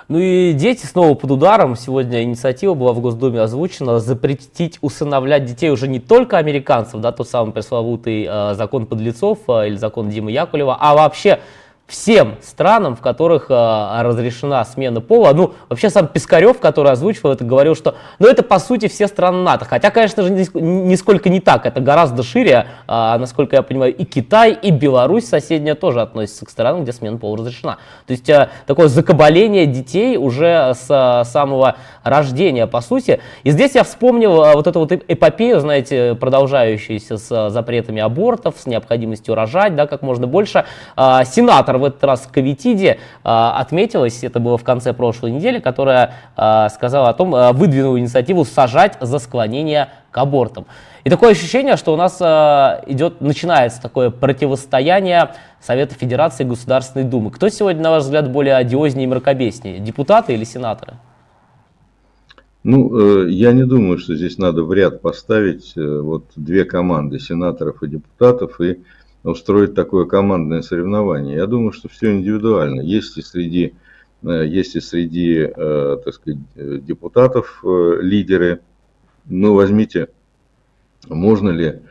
[0.07, 1.75] Ну и дети снова под ударом.
[1.75, 7.27] Сегодня инициатива была в Госдуме озвучена запретить усыновлять детей уже не только американцев, да, тот
[7.27, 11.39] самый пресловутый э, закон подлецов э, или закон Димы Якулева, а вообще
[11.88, 15.34] всем странам, в которых э, разрешена смена пола.
[15.34, 19.43] Ну, вообще сам Пискарев, который озвучивал это, говорил, что ну, это по сути все страны
[19.43, 19.65] НАТО.
[19.65, 21.65] Хотя, конечно же, нисколько не так.
[21.67, 22.67] Это гораздо шире.
[22.88, 27.17] Э, насколько я понимаю, и Китай, и Беларусь соседняя тоже относятся к странам, где смена
[27.17, 27.78] пола разрешена.
[28.08, 33.19] То есть э, такое закабаление детей уже с э, самого рождения, по сути.
[33.43, 38.56] И здесь я вспомнил э, вот эту вот эпопею, знаете, продолжающуюся с э, запретами абортов,
[38.58, 40.65] с необходимостью рожать, да, как можно больше.
[40.98, 46.13] Э, сенатор в этот раз в Кавитиде отметилась, это было в конце прошлой недели, которая
[46.73, 50.65] сказала о том, выдвинула инициативу сажать за склонение к абортам.
[51.03, 52.19] И такое ощущение, что у нас
[52.88, 57.31] идет, начинается такое противостояние Совета Федерации и Государственной Думы.
[57.31, 60.93] Кто сегодня, на ваш взгляд, более одиознее и мракобеснее, депутаты или сенаторы?
[62.63, 67.19] Ну, э, я не думаю, что здесь надо в ряд поставить э, вот две команды,
[67.19, 68.79] сенаторов и депутатов, и
[69.25, 71.35] устроить такое командное соревнование.
[71.35, 72.81] Я думаю, что все индивидуально.
[72.81, 73.73] Есть и среди,
[74.23, 78.61] э, есть и среди так сказать, депутатов лидеры.
[79.25, 80.09] Но возьмите,
[81.07, 81.81] можно ли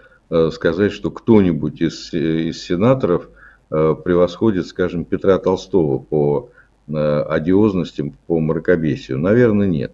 [0.52, 3.28] сказать, что кто-нибудь из, из сенаторов
[3.68, 6.50] превосходит, скажем, Петра Толстого по
[6.86, 9.18] одиозности, по мракобесию?
[9.18, 9.92] Наверное, нет.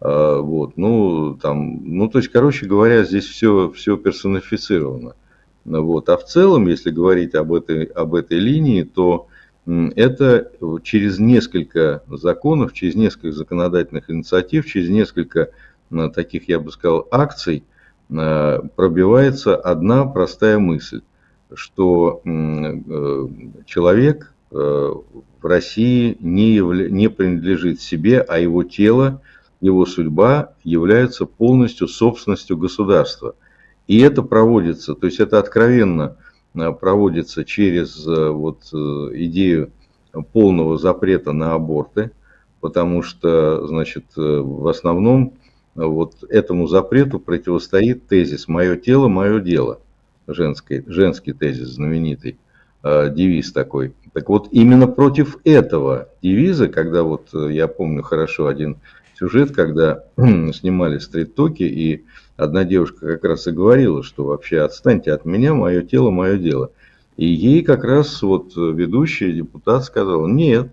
[0.00, 5.14] Вот, ну, там, ну, то есть, короче говоря, здесь все, все персонифицировано.
[5.66, 6.08] Вот.
[6.08, 9.28] А в целом, если говорить об этой, об этой линии, то
[9.66, 10.52] это
[10.84, 15.50] через несколько законов, через несколько законодательных инициатив, через несколько
[16.14, 17.64] таких, я бы сказал, акций
[18.10, 21.02] а, пробивается одна простая мысль,
[21.52, 22.78] что э,
[23.66, 26.88] человек э, в России не, явля...
[26.88, 29.20] не принадлежит себе, а его тело–
[29.60, 33.34] его судьба является полностью собственностью государства.
[33.86, 36.16] И это проводится, то есть это откровенно
[36.54, 39.70] э, проводится через э, вот э, идею
[40.32, 42.10] полного запрета на аборты,
[42.60, 45.34] потому что, значит, в основном
[45.74, 49.80] вот этому запрету противостоит тезис «моё тело, мое дело»,
[50.26, 52.38] женский, женский тезис знаменитый,
[52.82, 53.92] девиз такой.
[54.14, 58.78] Так вот, именно против этого девиза, когда вот, я помню хорошо, один
[59.18, 65.24] сюжет, когда снимали стрит-токи, и одна девушка как раз и говорила, что вообще отстаньте от
[65.24, 66.70] меня, мое тело, мое дело.
[67.16, 70.68] И ей как раз вот ведущий депутат сказал, нет,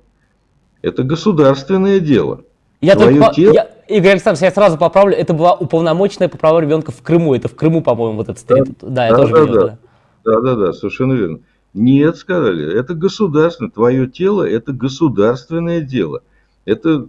[0.82, 2.42] это государственное дело.
[2.82, 3.54] Я Твое только, тело...
[3.54, 7.48] я, Игорь Александрович, я сразу поправлю, это была уполномоченная по правам ребенка в Крыму, это
[7.48, 8.78] в Крыму, по-моему, вот этот стрит.
[8.82, 9.62] Да, да, я да, тоже да, видел.
[9.62, 9.78] Да.
[10.26, 11.40] да, да, да, совершенно верно.
[11.74, 16.22] Нет, сказали, это государственное, твое тело это государственное дело.
[16.66, 17.08] Это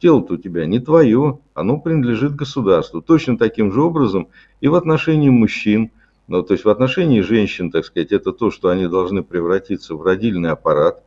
[0.00, 3.02] тело-то у тебя не твое, оно принадлежит государству.
[3.02, 4.28] Точно таким же образом
[4.60, 5.90] и в отношении мужчин,
[6.28, 10.02] ну, то есть в отношении женщин, так сказать, это то, что они должны превратиться в
[10.02, 11.02] родильный аппарат,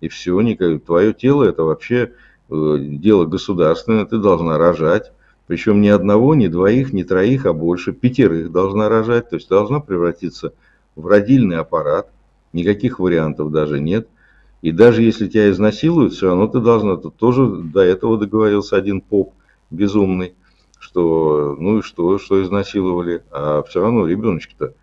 [0.00, 2.12] и все, никак, твое тело это вообще
[2.48, 5.12] э, дело государственное, ты должна рожать,
[5.46, 9.80] причем ни одного, ни двоих, ни троих, а больше, пятерых должна рожать, то есть должна
[9.80, 10.54] превратиться
[10.96, 12.10] в родильный аппарат,
[12.52, 14.08] никаких вариантов даже нет–
[14.62, 19.00] и даже если тебя изнасилуют, все равно ты должна, тут тоже до этого договорился один
[19.00, 19.32] поп
[19.70, 20.34] безумный,
[20.78, 24.74] что ну и что, что изнасиловали, а все равно ребеночек-то,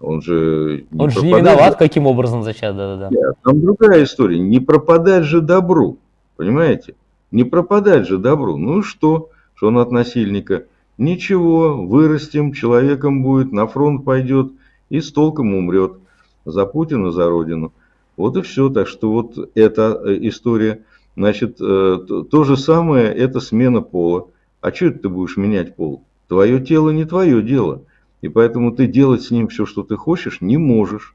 [0.00, 1.78] он же не Он же не виноват, же.
[1.78, 3.08] каким образом зачат, да-да-да.
[3.10, 5.98] Нет, там другая история, не пропадать же добру,
[6.36, 6.94] понимаете?
[7.30, 8.56] Не пропадать же добру.
[8.56, 10.66] Ну и что, что он от насильника?
[10.98, 14.52] Ничего, вырастим, человеком будет, на фронт пойдет
[14.88, 15.94] и с толком умрет.
[16.44, 17.72] За Путина, за Родину.
[18.16, 18.68] Вот и все.
[18.70, 20.82] Так что вот эта э, история.
[21.16, 21.98] Значит, э,
[22.30, 24.28] то же самое, это смена пола.
[24.60, 26.04] А что ты будешь менять пол?
[26.28, 27.82] Твое тело не твое дело.
[28.20, 31.14] И поэтому ты делать с ним все, что ты хочешь, не можешь.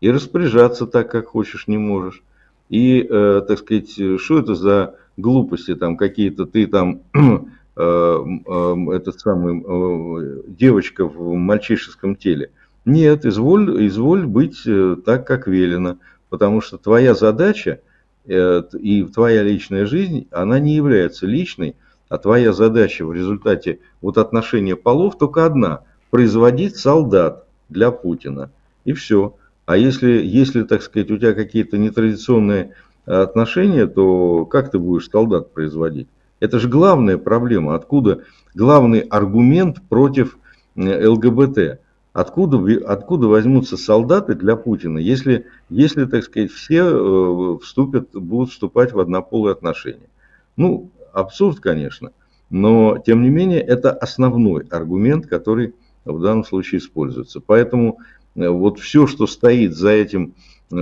[0.00, 2.22] И распоряжаться так, как хочешь, не можешь.
[2.70, 7.02] И, э, так сказать, что это за глупости там какие-то, ты там,
[7.76, 12.50] э, этот самый, девочка в мальчишеском теле.
[12.86, 14.62] Нет, изволь, изволь быть
[15.04, 15.98] так, как велено.
[16.34, 17.78] Потому что твоя задача
[18.26, 21.76] э, и твоя личная жизнь, она не является личной,
[22.08, 28.50] а твоя задача в результате вот отношения полов только одна– производить солдат для Путина.
[28.84, 29.36] И все.
[29.64, 32.72] А если, если, так сказать, у тебя какие-то нетрадиционные
[33.06, 36.08] отношения, то как ты будешь солдат производить?
[36.40, 37.76] Это же главная проблема.
[37.76, 38.24] Откуда
[38.56, 40.36] главный аргумент против
[40.74, 41.78] э, ЛГБТ?
[42.14, 48.92] Откуда, откуда возьмутся солдаты для Путина, если, если так сказать, все э, вступят, будут вступать
[48.92, 50.08] в однополые отношения?
[50.56, 52.12] Ну, абсурд, конечно,
[52.50, 55.74] но, тем не менее, это основной аргумент, который
[56.04, 57.40] в данном случае используется.
[57.44, 57.98] Поэтому
[58.36, 60.34] э, вот все, что стоит за этим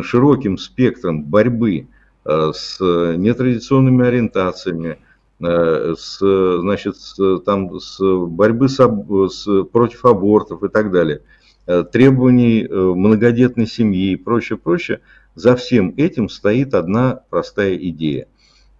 [0.03, 1.87] широким спектром борьбы
[2.27, 4.99] э, с нетрадиционными ориентациями,
[5.43, 6.19] с,
[6.61, 11.23] значит, с, там, с борьбы с, с, против абортов и так далее,
[11.67, 15.01] э, требований э, многодетной семьи и прочее, прочее,
[15.35, 18.27] за всем этим стоит одна простая идея.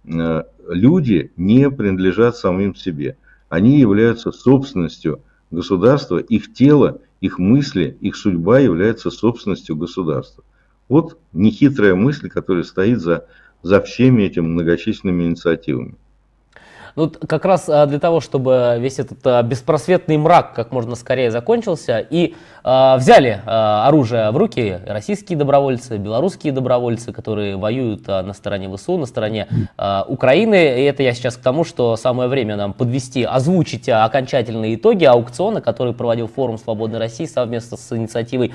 [0.05, 3.17] Люди не принадлежат самим себе.
[3.49, 10.43] Они являются собственностью государства, их тело, их мысли, их судьба является собственностью государства.
[10.89, 13.27] Вот нехитрая мысль, которая стоит за,
[13.61, 15.95] за всеми этими многочисленными инициативами.
[16.95, 21.31] Ну, как раз а, для того, чтобы весь этот а, беспросветный мрак как можно скорее
[21.31, 28.21] закончился, и э, взяли э, оружие в руки российские добровольцы, белорусские добровольцы, которые воюют э,
[28.21, 30.81] на стороне ВСУ, на стороне э, Украины.
[30.81, 35.61] И это я сейчас к тому, что самое время нам подвести, озвучить окончательные итоги аукциона,
[35.61, 38.53] который проводил форум «Свободной России» совместно с инициативой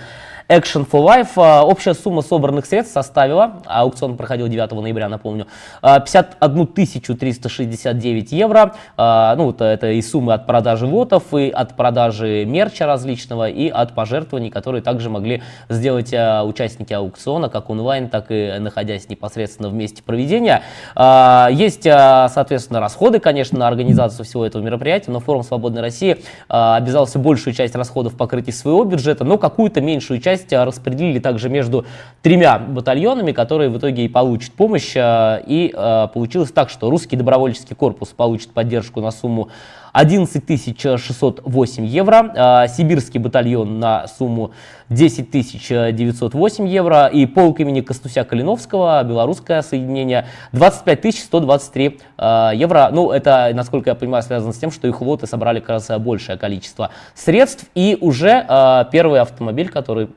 [0.48, 1.36] Action for Life.
[1.36, 5.46] Общая сумма собранных средств составила, аукцион проходил 9 ноября, напомню,
[5.82, 8.74] 51 369 евро.
[8.96, 13.94] Ну, вот это и суммы от продажи лотов, и от продажи мерча различного, и от
[13.94, 19.74] пожертвований, которые также могли сделать а, участники аукциона, как онлайн, так и находясь непосредственно в
[19.74, 20.62] месте проведения.
[20.94, 26.16] А, есть, а, соответственно, расходы, конечно, на организацию всего этого мероприятия, но форум «Свободной России»
[26.48, 31.86] обязался большую часть расходов покрыть из своего бюджета, но какую-то меньшую часть распределили также между
[32.22, 34.94] тремя батальонами, которые в итоге и получат помощь.
[34.96, 35.74] И
[36.12, 39.48] получилось так, что русский добровольческий корпус получит поддержку на сумму
[39.92, 44.52] 11 608 евро, а, сибирский батальон на сумму
[44.90, 52.90] 10 908 евро и полк имени Костуся Калиновского, белорусское соединение 25 123 а, евро.
[52.92, 56.38] Ну, это, насколько я понимаю, связано с тем, что их лоты собрали как раз большее
[56.38, 58.46] количество средств и уже
[58.92, 60.08] первый автомобиль, который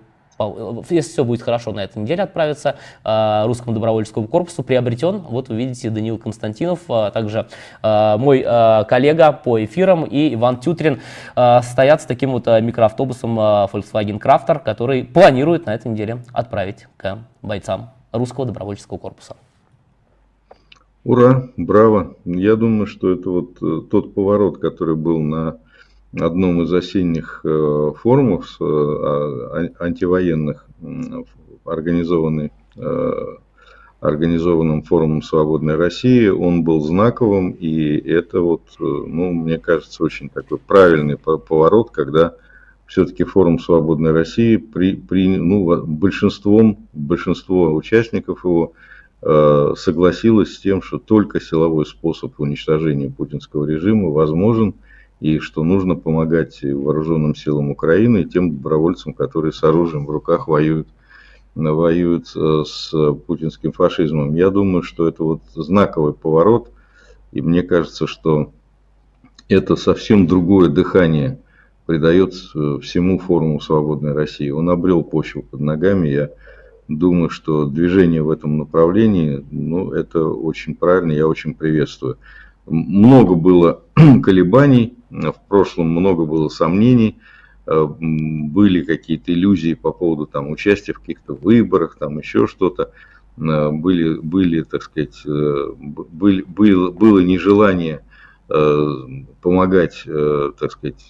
[0.90, 5.20] если все будет хорошо, на этой неделе отправится э, русскому добровольческому корпусу, приобретен.
[5.20, 7.48] Вот вы видите, Даниил Константинов, а также
[7.84, 11.00] э, мой э, коллега по эфирам и Иван Тютрин
[11.36, 16.88] э, стоят с таким вот микроавтобусом э, Volkswagen Crafter, который планирует на этой неделе отправить
[16.98, 19.36] к бойцам русского добровольческого корпуса.
[21.04, 22.16] Ура, браво.
[22.26, 25.58] Я думаю, что это вот э, тот поворот, который был на
[26.20, 30.66] одном из осенних э, форумов э, а, антивоенных,
[31.66, 33.12] организованный, э,
[34.02, 36.28] организованным форумом «Свободной России».
[36.28, 42.34] Он был знаковым, и это вот, ну, мне кажется, очень такой правильный поворот, когда
[42.88, 48.74] все-таки форум «Свободной России» при, при, ну, большинством, большинство участников его
[49.22, 54.74] согласилось с тем, что только силовой способ уничтожения путинского режима возможен–
[55.22, 60.48] и что нужно помогать вооруженным силам Украины и тем добровольцам, которые с оружием в руках
[60.48, 60.88] воюют,
[61.54, 62.92] воюют э, с
[63.28, 64.34] путинским фашизмом.
[64.34, 66.72] Я думаю, что это вот знаковый поворот,
[67.32, 68.52] и мне кажется, что
[69.48, 71.40] это совсем другое дыхание
[71.86, 74.50] придает э, всему форуму «Свободной России».
[74.50, 76.32] Он обрел почву под ногами, я
[76.88, 82.18] думаю, что движение в этом направлении, ну, это очень правильно, я очень приветствую.
[82.66, 83.82] Много было
[84.24, 87.20] колебаний, в прошлом много было сомнений,
[87.68, 92.92] э, были какие-то иллюзии по поводу там, участия в каких-то выборах, там еще что-то.
[93.38, 98.04] Э, были, были, так сказать, э, были, было, было нежелание
[99.42, 101.10] помогать, так сказать,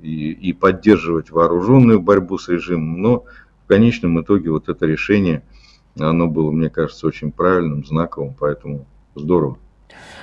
[0.00, 3.24] и, и поддерживать вооруженную борьбу с режимом, но
[3.64, 5.42] в конечном итоге вот это решение,
[5.98, 9.58] оно было, мне кажется, очень правильным, знаковым, поэтому здорово.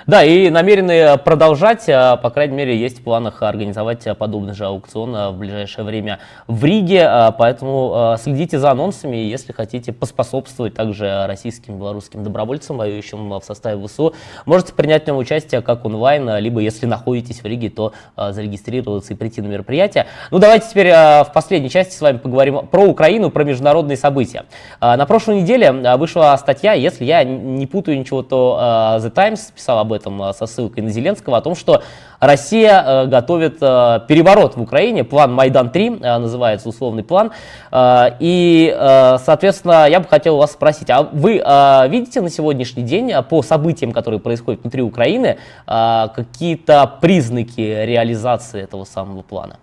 [0.10, 5.16] Да, и намерены продолжать, а, по крайней мере, есть в планах организовать подобный же аукцион
[5.16, 6.18] а, в ближайшее время
[6.48, 13.30] в Риге, а, поэтому следите за анонсами, если хотите поспособствовать также российским белорусским добровольцам, воюющим
[13.30, 14.16] в составе ВСУ,
[14.48, 19.16] можете принять в нем участие как онлайн, либо если находитесь в Риге, то зарегистрироваться и
[19.16, 20.08] прийти на мероприятие.
[20.32, 24.46] Ну, давайте теперь в последней части с вами поговорим про Украину, про международные события.
[24.82, 28.58] На прошлой неделе вышла статья, если я не путаю ничего, то
[29.02, 31.84] The Times писал об этом э, со ссылкой на Зеленского, о том, что
[32.22, 37.32] Россия э, готовит э, переворот в Украине, план Майдан-3 называется условный план.
[37.72, 38.76] И,
[39.24, 41.42] соответственно, я бы хотел вас спросить, а вы
[41.90, 49.22] видите на сегодняшний день по событиям, которые происходят внутри Украины, какие-то признаки реализации этого самого
[49.22, 49.58] плана?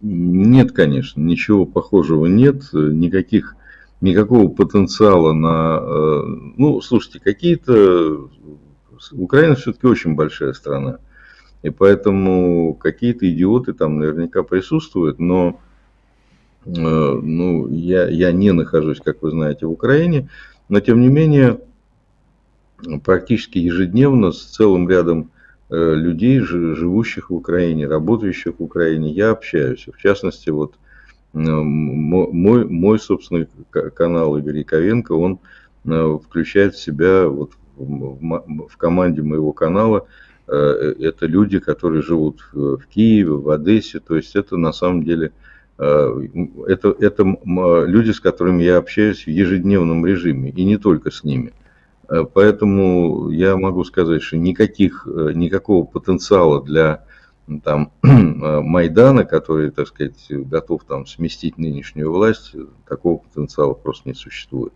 [0.00, 3.56] Нет, конечно, ничего похожего нет, никаких
[4.00, 5.80] никакого потенциала на...
[6.56, 8.28] Ну, слушайте, какие-то
[9.12, 10.98] Украина все-таки очень большая страна.
[11.62, 15.60] И поэтому какие-то идиоты там наверняка присутствуют, но
[16.66, 20.28] э, ну, я, я не нахожусь, как вы знаете, в Украине,
[20.68, 21.60] но тем не менее
[23.02, 25.30] практически ежедневно с целым рядом
[25.70, 29.86] э, людей, живущих в Украине, работающих в Украине, я общаюсь.
[29.90, 30.74] В частности, вот
[31.32, 33.48] э, мой, мой собственный
[33.94, 35.40] канал Игорь Яковенко, он
[35.86, 40.06] включает в себя вот в, в команде моего канала
[40.46, 44.00] э, это люди, которые живут в Киеве, в Одессе.
[44.00, 45.32] То есть это на самом деле
[45.76, 51.52] это, это люди, с которыми я общаюсь в ежедневном режиме, и не только с ними.
[52.32, 57.04] Поэтому я могу сказать, что никаких, никакого потенциала для
[57.62, 62.54] там, Майдана, который, так сказать, готов там сместить нынешнюю власть,
[62.88, 64.72] такого потенциала просто не существует.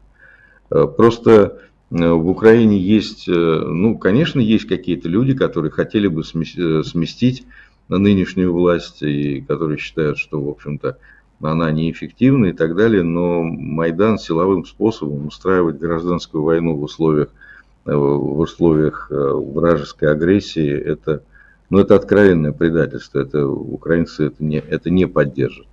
[0.68, 1.60] Просто
[1.90, 7.46] в Украине есть, ну, конечно, есть какие-то люди, которые хотели бы сместить
[7.88, 10.98] на нынешнюю власть и которые считают, что, в общем-то,
[11.40, 17.28] она неэффективна и так далее, но Майдан силовым способом устраивать гражданскую войну в условиях,
[17.86, 21.22] э, в условиях э, вражеской агрессии, это,
[21.70, 25.66] ну, это откровенное предательство, это украинцы это не, это не поддержат.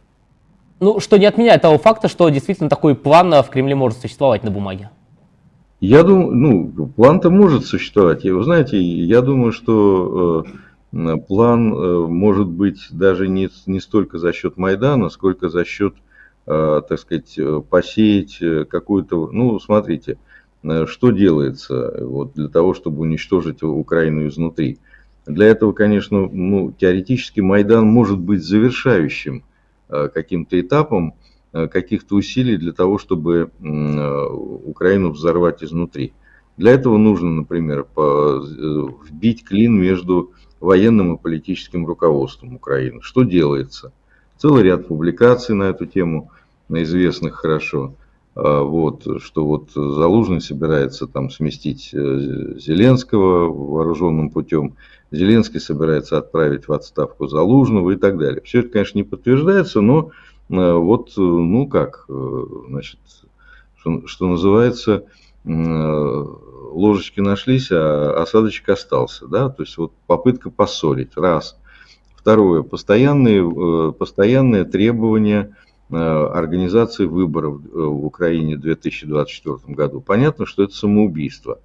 [0.79, 4.51] Ну, что не отменяет того факта, что действительно такой план в Кремле может существовать на
[4.51, 4.91] бумаге.
[5.81, 8.23] Я думаю, ну, план-то может существовать.
[8.23, 10.45] Вы знаете, я думаю, что
[10.93, 15.93] э, план э, может быть даже не, не столько за счет Майдана, сколько за счет,
[16.47, 19.29] э, так сказать, э, посеять какую-то...
[19.31, 20.17] Ну, смотрите,
[20.87, 24.79] что делается вот для того, чтобы уничтожить Украину изнутри.
[25.27, 29.43] Для этого, конечно, ну, теоретически Майдан может быть завершающим
[29.87, 31.13] каким-то этапом
[31.71, 36.13] каких-то усилий для того, чтобы Украину взорвать изнутри.
[36.57, 43.01] Для этого нужно, например, вбить клин между военным и политическим руководством Украины.
[43.01, 43.93] Что делается?
[44.37, 46.31] Целый ряд публикаций на эту тему,
[46.69, 47.95] известных хорошо.
[48.35, 54.75] А, вот, что вот Залужный собирается там сместить э, Зеленского вооруженным путем,
[55.09, 58.41] Зеленский собирается отправить в отставку Залужного и так далее.
[58.43, 60.11] Все это, конечно, не подтверждается, но э,
[60.49, 62.99] вот, э, ну как, значит,
[63.77, 65.05] что, что называется,
[66.75, 69.27] ложечки нашлись, а осадочек остался.
[69.27, 69.49] Да?
[69.49, 71.15] То есть вот попытка поссорить.
[71.15, 71.57] Раз.
[72.15, 72.63] Второе.
[72.63, 75.55] Постоянные, э, постоянные требования
[75.89, 80.01] э, организации выборов э, в Украине в 2024 году.
[80.01, 81.59] Понятно, что это самоубийство.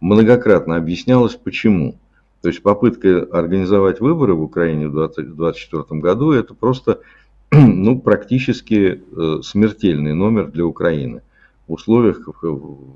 [0.00, 1.96] Многократно объяснялось, почему.
[2.42, 7.00] То есть попытка организовать выборы в Украине в 2024 году это просто
[7.52, 9.02] ну, практически
[9.42, 11.22] смертельный номер для Украины
[11.66, 12.20] в условиях,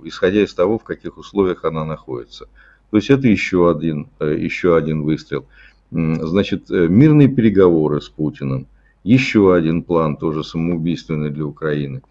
[0.05, 2.47] исходя из того, в каких условиях она находится.
[2.91, 5.47] То есть это еще один, э, еще один выстрел.
[5.91, 8.67] Значит, э, мирные переговоры с Путиным,
[9.03, 12.03] еще один план, тоже самоубийственный для Украины.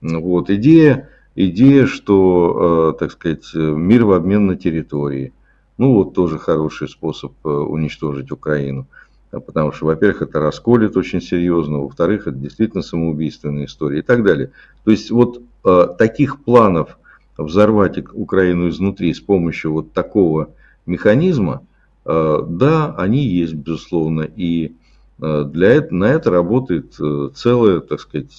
[0.00, 5.32] Вот, идея, идея, что, э, так сказать, мир в обмен на территории.
[5.78, 8.86] Ну, вот тоже хороший способ уничтожить Украину.
[9.30, 14.50] Потому что, во-первых, это расколет очень серьезно, во-вторых, это действительно самоубийственная история и так далее.
[14.84, 16.96] То есть вот Э, таких планов
[17.36, 20.50] взорвать Украину изнутри с помощью вот такого
[20.86, 21.62] механизма,
[22.04, 24.76] э, да, они есть, безусловно, и
[25.20, 26.94] э, для этого, на это работает
[27.34, 28.30] целые, так сказать,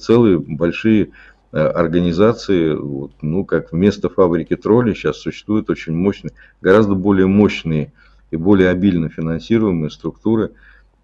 [0.00, 1.10] целые большие
[1.52, 7.92] организации, вот, ну, как вместо фабрики тролли сейчас существуют очень мощные, гораздо более мощные
[8.30, 10.52] и более обильно финансируемые структуры,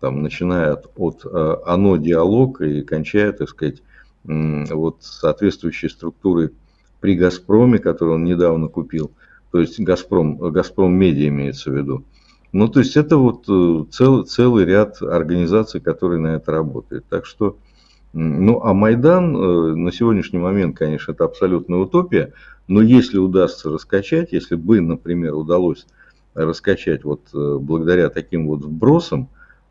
[0.00, 3.82] там, начиная от, от ОНО «Диалог» и кончая, так сказать,
[4.24, 6.52] вот соответствующие структуры
[7.00, 9.12] при «Газпроме», который он недавно купил,
[9.50, 12.04] то есть «Газпром», «Газпром Медиа» имеется в виду.
[12.52, 17.06] Ну, то есть это вот э, целый, целый ряд организаций, которые на это работают.
[17.08, 17.56] Так что,
[18.12, 22.34] ну, а Майдан э, на сегодняшний момент, конечно, это абсолютная утопия,
[22.68, 25.86] но если удастся раскачать, если бы, например, удалось
[26.34, 29.28] раскачать вот э, благодаря таким вот вбросам,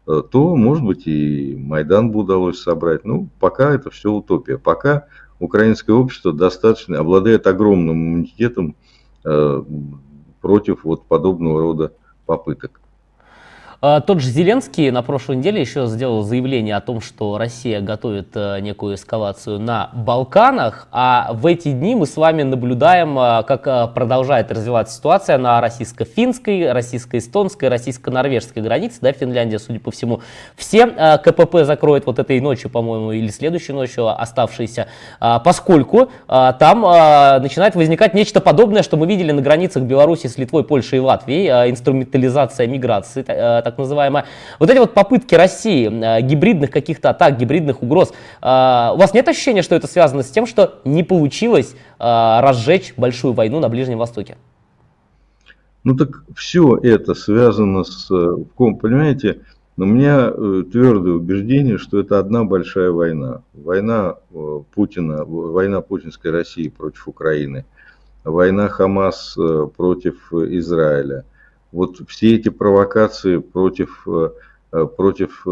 [0.08, 3.06] Э, то, может быть, и Майдан бы удалось собрать.
[3.06, 4.58] Ну, пока это все утопия.
[4.58, 5.08] Пока
[5.40, 8.76] украинское общество достаточно обладает огромным иммунитетом
[9.24, 9.64] э,
[10.42, 11.94] против вот подобного рода
[12.26, 12.82] попыток.
[13.84, 18.28] А, тот же Зеленский на прошлой неделе еще сделал заявление о том, что Россия готовит
[18.36, 23.66] э, некую эскалацию на Балканах, а в эти дни мы с вами наблюдаем, э, как
[23.66, 30.22] э, продолжает развиваться ситуация на российско-финской, российско-эстонской, российско-норвежской границе, да, Финляндия, судя по всему,
[30.56, 30.86] все
[31.18, 34.88] КПП закроет вот этой ночью, по-моему, или следующей ночью оставшиеся,
[35.44, 36.82] поскольку там
[37.42, 41.72] начинает возникать нечто подобное, что мы видели на границах Беларуси с Литвой, Польшей и Латвией,
[41.72, 43.24] инструментализация миграции,
[43.72, 44.26] так называемая.
[44.60, 49.28] Вот эти вот попытки России, э, гибридных каких-то атак, гибридных угроз, э, у вас нет
[49.28, 53.98] ощущения, что это связано с тем, что не получилось э, разжечь большую войну на Ближнем
[53.98, 54.38] Востоке?
[55.84, 58.08] Ну так все это связано с,
[58.56, 59.40] понимаете,
[59.78, 63.42] у меня твердое убеждение, что это одна большая война.
[63.54, 64.18] Война
[64.76, 67.66] Путина, война путинской России против Украины,
[68.24, 69.36] война Хамас
[69.76, 71.26] против Израиля–
[71.72, 74.30] вот все эти провокации против э,
[74.96, 75.46] против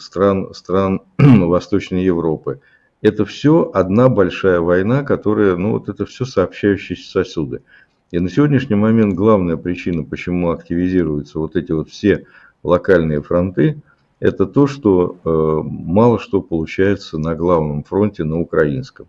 [0.00, 2.60] стран, стран Восточной Европы.
[3.02, 7.62] Это все одна большая война, которая, ну вот это все сообщающиеся сосуды.
[8.10, 12.26] И на сегодняшний момент главная причина, почему активизируются вот эти вот все
[12.64, 13.80] локальные фронты,
[14.18, 19.06] это то, что э, мало что получается на главном фронте, на украинском.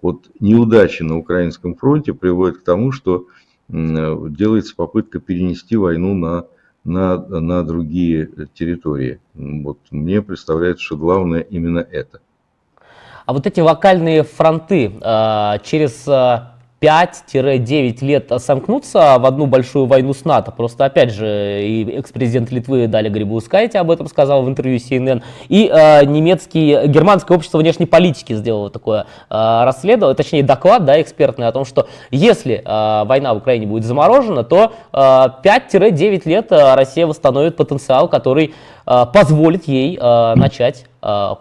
[0.00, 6.46] Вот неудачи на украинском фронте приводят к тому, что э, делается попытка перенести войну на,
[6.84, 9.20] на, на другие территории.
[9.34, 12.20] Вот мне представляется, что главное именно это.
[13.26, 20.12] А вот эти локальные фронты э, через э, 5-9 лет сомкнуться в одну большую войну
[20.12, 20.52] с НАТО.
[20.52, 25.70] Просто, опять же, и экс-президент Литвы Даля Грибаускайте об этом сказал в интервью CNN, и
[25.72, 31.52] э, немецкий, германское общество внешней политики сделало такое э, расследование, точнее доклад да, экспертный о
[31.52, 37.06] том, что если э, война в Украине будет заморожена, то э, 5-9 лет э, Россия
[37.06, 38.54] восстановит потенциал, который
[38.86, 40.84] э, позволит ей э, начать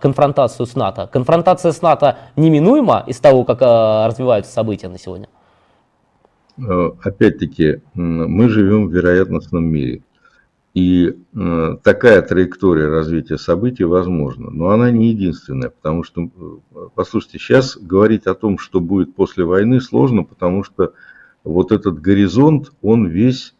[0.01, 1.09] конфронтацию с НАТО.
[1.11, 5.27] Конфронтация с НАТО неминуема из того, как э, развиваются события на сегодня?
[6.57, 10.03] Э, опять-таки, мы живем в вероятностном мире.
[10.73, 14.49] И э, такая траектория развития событий возможна.
[14.51, 19.45] Но она не единственная, потому что, э, послушайте, сейчас говорить о том, что будет после
[19.45, 20.93] войны, сложно, потому что
[21.43, 23.53] вот этот горизонт, он весь,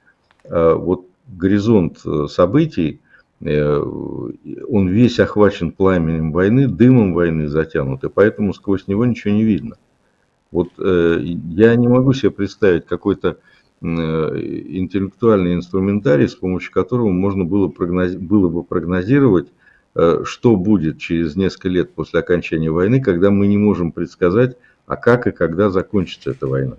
[0.43, 1.99] вот горизонт
[2.30, 2.99] событий,
[3.46, 9.78] он весь охвачен пламенем войны, дымом войны затянут, и поэтому сквозь него ничего не видно.
[10.52, 13.38] Вот э, я не могу себе представить какой-то
[13.82, 19.50] э, интеллектуальный инструментарий, с помощью которого можно было, прогнози- было бы прогнозировать,
[19.96, 24.56] э, что будет через несколько лет после окончания войны, когда мы не можем предсказать,
[24.88, 26.78] а как и когда закончится эта война.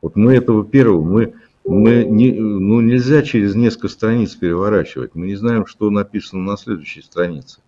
[0.00, 1.34] Вот мы этого первого, мы,
[1.66, 5.14] мы не, ну, нельзя через несколько страниц переворачивать.
[5.14, 7.60] Мы не знаем, что написано на следующей странице.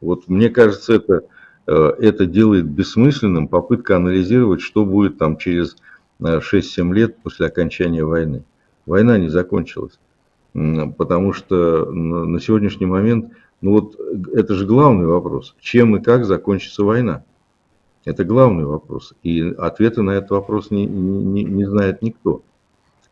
[0.00, 1.24] Вот мне кажется, это
[1.66, 5.76] Э, это делает бессмысленным попытка анализировать, что будет там через
[6.20, 8.44] 6-7 э, лет после окончания войны.
[8.86, 10.00] Война не закончилась,
[10.52, 13.96] потому что на сегодняшний момент, ну вот
[14.34, 17.22] это же главный вопрос, чем и как закончится война.
[18.04, 19.14] Это главный вопрос.
[19.22, 22.42] И ответа на этот вопрос не, не, не знает никто.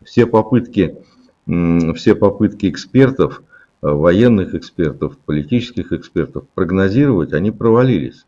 [0.05, 0.97] Все попытки,
[1.47, 3.43] все попытки экспертов,
[3.83, 8.25] э, военных экспертов, политических экспертов прогнозировать, они провалились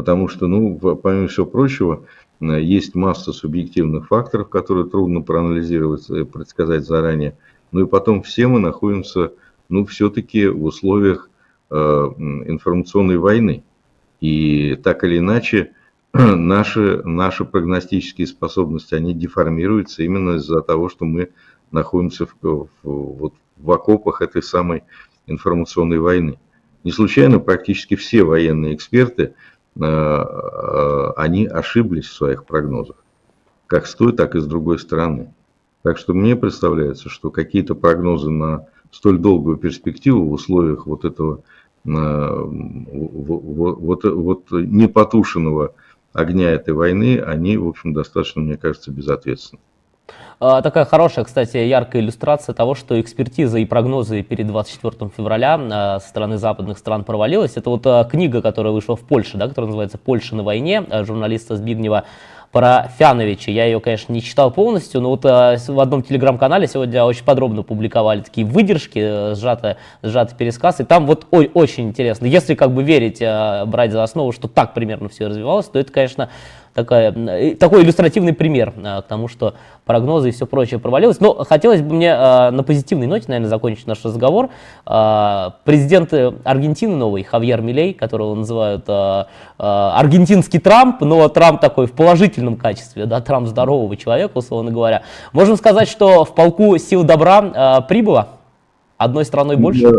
[0.00, 2.06] потому что, ну, помимо всего прочего,
[2.40, 7.36] э, есть масса субъективных факторов, которые трудно проанализировать, и предсказать заранее.
[7.72, 9.32] Ну и потом все мы находимся,
[9.68, 11.28] ну, все-таки в условиях
[11.70, 13.62] э, информационной войны.
[14.20, 15.72] И так или иначе,
[16.12, 21.30] наши, наши прогностические способности, они деформируются именно из-за того, что мы
[21.70, 24.84] находимся в, в, вот, в окопах этой самой
[25.26, 26.38] информационной войны.
[26.82, 29.34] Не случайно практически все военные эксперты
[29.78, 32.96] Э, э, они ошиблись в своих прогнозах,
[33.66, 35.32] как с той, так и с другой стороны.
[35.82, 41.42] Так что мне представляется, что какие-то прогнозы на столь долгую перспективу в условиях вот этого
[41.84, 45.74] э, вот, вот, вот непотушенного
[46.12, 49.60] огня этой войны, они, в общем, достаточно, мне кажется, безответственны.
[50.42, 56.00] А, такая хорошая, кстати, яркая иллюстрация того, что экспертиза и прогнозы перед 24 февраля а,
[56.00, 57.56] со стороны западных стран провалилась.
[57.56, 61.56] Это вот а, книга, которая вышла в Польше, да, которая называется «Польша на войне» журналиста
[61.56, 62.04] Збигнева
[62.52, 63.50] Парафяновича.
[63.50, 68.22] Я ее, конечно, не читал полностью, но вот в одном телеграм-канале сегодня очень подробно публиковали
[68.22, 72.26] такие выдержки, э, сжатый, сжатый пересказ, и там вот ой, очень интересно.
[72.26, 76.28] Если как бы верить, брать за основу, что так примерно все развивалось, то это, конечно,
[76.74, 79.54] такая, такой иллюстративный пример а, к тому, что
[79.84, 81.20] прогнозы и все прочее провалилось.
[81.20, 84.50] Но хотелось бы мне а, на позитивной ноте, наверное, закончить наш разговор.
[84.86, 86.12] А, президент
[86.44, 88.88] Аргентины новый, Хавьер Милей, которого называют
[89.58, 95.02] аргентинский Трамп, но Трамп такой в положительном качестве, да, Трамп здорового человека, условно говоря.
[95.32, 98.28] Можем сказать, что в полку сил добра прибыло
[98.96, 99.90] одной страной больше?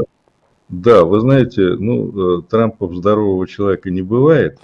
[0.72, 4.57] Да, вы знаете, ну, э, Трампов здорового человека не бывает.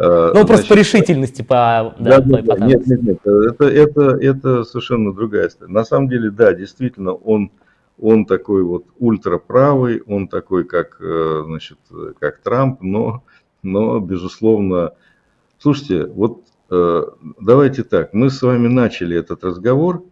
[0.00, 1.94] Э, ну, просто по решительности, по...
[1.98, 5.70] Да, да, да, нет, нет, нет, это, это, это совершенно другая история.
[5.70, 7.50] На самом деле, да, действительно, он,
[7.98, 11.76] он такой вот ультраправый, он такой, как, э, значит,
[12.18, 13.24] как Трамп, но,
[13.62, 14.92] но, безусловно,
[15.58, 17.02] слушайте, вот э,
[17.38, 20.04] давайте так, мы с вами начали этот разговор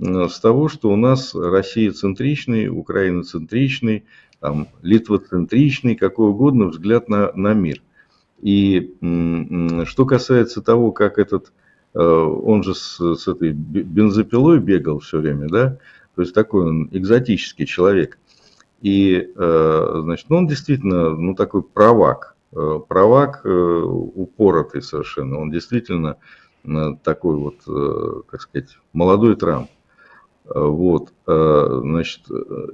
[0.00, 4.06] с того, что у нас Россия центричный, Украина центричный,
[4.40, 7.80] там, Литва центричный, какой угодно взгляд на, на мир.
[8.42, 8.94] И
[9.86, 11.52] что касается того, как этот,
[11.94, 15.78] э, он же с, с этой бензопилой бегал все время, да,
[16.14, 18.18] то есть такой он экзотический человек.
[18.80, 25.38] И, э, значит, ну, он действительно, ну, такой провак, э, провак э, упоротый совершенно.
[25.38, 26.16] Он действительно
[27.04, 29.70] такой вот, как сказать, молодой Трамп.
[30.46, 32.22] Вот, значит,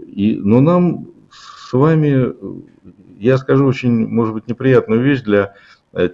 [0.06, 2.35] и, но нам с вами,
[3.18, 5.55] я скажу очень, может быть, неприятную вещь для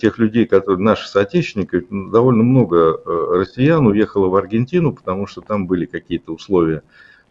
[0.01, 5.87] тех людей, которые наши соотечественники, довольно много россиян уехало в Аргентину, потому что там были
[5.87, 6.83] какие-то условия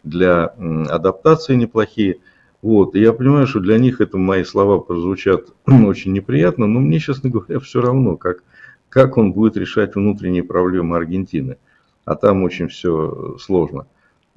[0.02, 0.46] для
[0.88, 2.18] адаптации неплохие.
[2.60, 6.98] Вот, и я понимаю, что для них это мои слова прозвучат очень неприятно, но мне,
[6.98, 8.42] честно говоря, все равно, как,
[8.88, 11.56] как он будет решать внутренние проблемы Аргентины.
[12.04, 13.86] А там очень все сложно.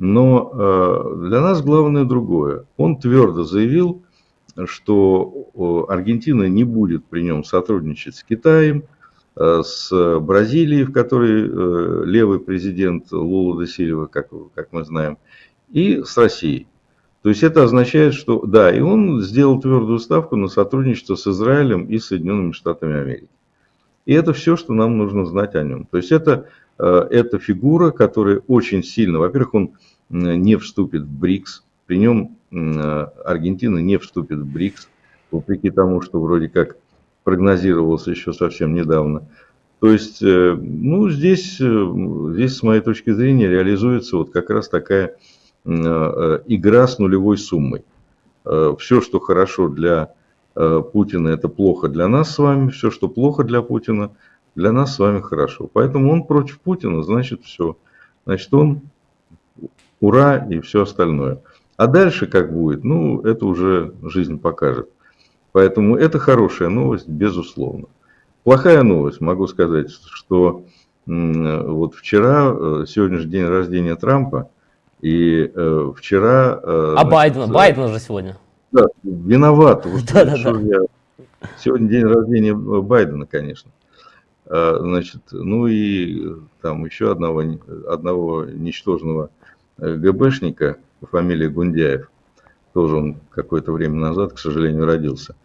[0.03, 2.65] Но э, для нас главное другое.
[2.75, 4.01] Он твердо заявил,
[4.65, 8.85] что Аргентина не будет при нем сотрудничать с Китаем,
[9.35, 15.19] э, с Бразилией, в которой э, левый президент Лула де Сильва, как, как мы знаем,
[15.69, 16.65] и с Россией.
[17.21, 21.85] То есть это означает, что да, и он сделал твердую ставку на сотрудничество с Израилем
[21.85, 23.29] и Соединенными Штатами Америки.
[24.07, 25.85] И это все, что нам нужно знать о нем.
[25.85, 26.47] То есть это,
[26.79, 29.71] это фигура, которая очень сильно, во-первых, он
[30.11, 32.57] не вступит в БРИКС, при нем э,
[33.25, 34.89] Аргентина не вступит в БРИКС,
[35.31, 36.77] вопреки тому, что вроде как
[37.23, 39.23] прогнозировалось еще совсем недавно.
[39.79, 45.15] То есть, э, ну, здесь, здесь, с моей точки зрения, реализуется вот как раз такая
[45.63, 47.83] Э, игра с нулевой суммой.
[48.45, 50.13] Э, все, что хорошо для
[50.55, 52.69] э, Путина, это плохо для нас с вами.
[52.69, 54.11] Все, что плохо для Путина,
[54.55, 55.69] для нас с вами хорошо.
[55.71, 57.77] Поэтому он против Путина, значит все.
[58.25, 58.81] Значит, он
[60.01, 61.41] ура и все остальное.
[61.77, 64.89] А дальше как будет, ну, это уже жизнь покажет.
[65.53, 67.87] Поэтому это хорошая новость, безусловно.
[68.43, 70.65] Плохая новость, могу сказать, что
[71.05, 74.49] вот вчера, сегодня же день рождения Трампа,
[75.01, 76.59] и э, вчера...
[76.61, 78.37] Э, а Байден, э, Байден уже сегодня.
[78.71, 79.85] Да, виноват.
[79.85, 80.59] Вот, да, да, да.
[80.59, 80.81] Я...
[81.57, 83.71] Сегодня день рождения Байдена, конечно.
[84.45, 87.43] А, значит, ну и там еще одного,
[87.87, 89.40] одного ничтожного э,
[89.81, 92.09] ГБшника по фамилии Гундяев.
[92.73, 95.35] Тоже он какое-то время назад, к сожалению, родился.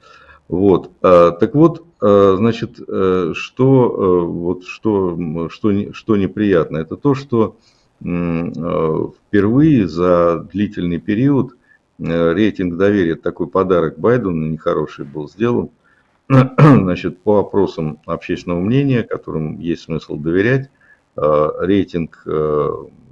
[0.49, 0.93] Вот.
[1.03, 7.57] А, так вот, а, значит, э, что, вот, что, что, что неприятно, это то, что
[8.05, 11.57] Э, впервые за длительный период
[11.99, 15.71] э, рейтинг доверия, такой подарок Байдену нехороший был сделан,
[16.29, 20.69] значит, по опросам общественного мнения, которым есть смысл доверять,
[21.17, 22.23] э, рейтинг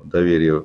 [0.05, 0.65] доверия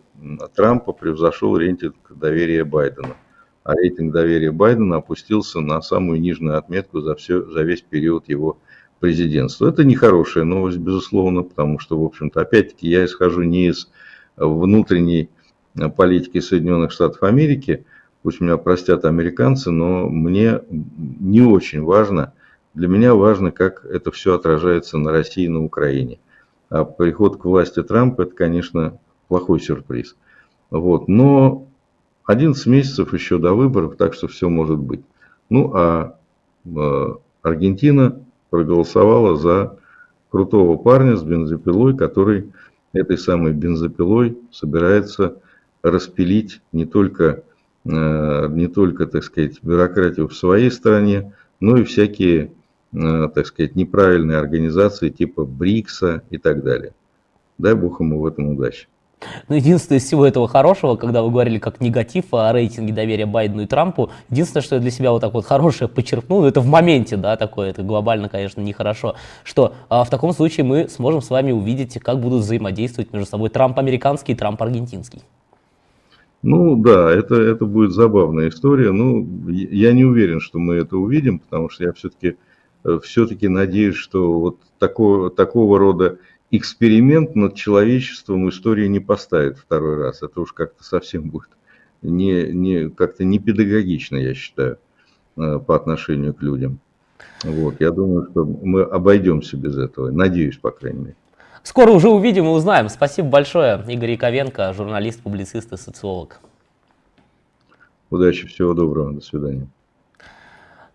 [0.56, 3.16] Трампа превзошел рейтинг доверия Байдена.
[3.64, 8.58] А рейтинг доверия Байдена опустился на самую нижнюю отметку за, все, за весь период его
[9.00, 9.70] президентства.
[9.70, 13.90] Это нехорошая новость, безусловно, потому что, в общем-то, опять-таки я исхожу не из
[14.36, 15.30] внутренней
[15.96, 17.86] политики Соединенных Штатов Америки,
[18.24, 22.34] пусть меня простят американцы, но мне не очень важно,
[22.74, 26.20] для меня важно, как это все отражается на России и на Украине.
[26.70, 29.00] А приход к власти Трампа, это, конечно,
[29.30, 30.18] плохой сюрприз.
[30.70, 31.08] Вот.
[31.08, 31.68] Но
[32.26, 35.02] 11 месяцев еще до выборов, так что все может быть.
[35.50, 36.20] Ну, а
[36.66, 37.08] э,
[37.42, 39.80] Аргентина проголосовала за
[40.30, 42.52] крутого парня с бензопилой, который
[42.94, 45.42] этой самой бензопилой собирается
[45.82, 47.44] распилить не только,
[47.86, 52.52] э, не только, так сказать, бюрократию в своей стране, но и всякие,
[52.94, 56.94] э, так сказать, неправильные организации типа БРИКСа и так далее.
[57.58, 58.88] Дай бог ему в этом удачи.
[59.49, 63.63] Ну, единственное из всего этого хорошего, когда вы говорили как негатив о рейтинге доверия Байдену
[63.63, 67.17] и Трампу, единственное, что я для себя вот так вот хорошее подчеркнул, это в моменте,
[67.17, 71.51] да, такое, это глобально, конечно, нехорошо, что а, в таком случае мы сможем с вами
[71.51, 75.22] увидеть, как будут взаимодействовать между собой Трамп американский и Трамп аргентинский.
[76.41, 78.91] Ну да, это, это будет забавная история.
[78.91, 82.38] Ну, я не уверен, что мы это увидим, потому что я все-таки
[82.86, 86.17] э, все-таки надеюсь, что вот такого, такого рода
[86.52, 90.22] эксперимент над человечеством история не поставит второй раз.
[90.22, 91.50] Это уж как-то совсем будет
[92.02, 94.78] не, не, как-то не педагогично, я считаю,
[95.38, 96.80] э, по отношению к людям.
[97.43, 100.12] Вот, я думаю, что мы обойдемся без этого.
[100.12, 101.16] Надеюсь, по крайней мере.
[101.64, 102.89] Скоро уже увидим и узнаем.
[102.89, 106.39] Спасибо большое, Игорь Яковенко, журналист, публицист и социолог.
[108.10, 109.68] Удачи, всего доброго, до свидания.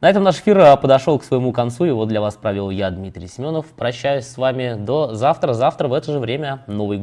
[0.01, 1.85] На этом наш эфир а, подошел к своему концу.
[1.85, 3.67] Его для вас провел я, Дмитрий Семенов.
[3.67, 5.55] Прощаюсь с вами до завтра.
[5.55, 7.03] Завтра в это же время Новый год.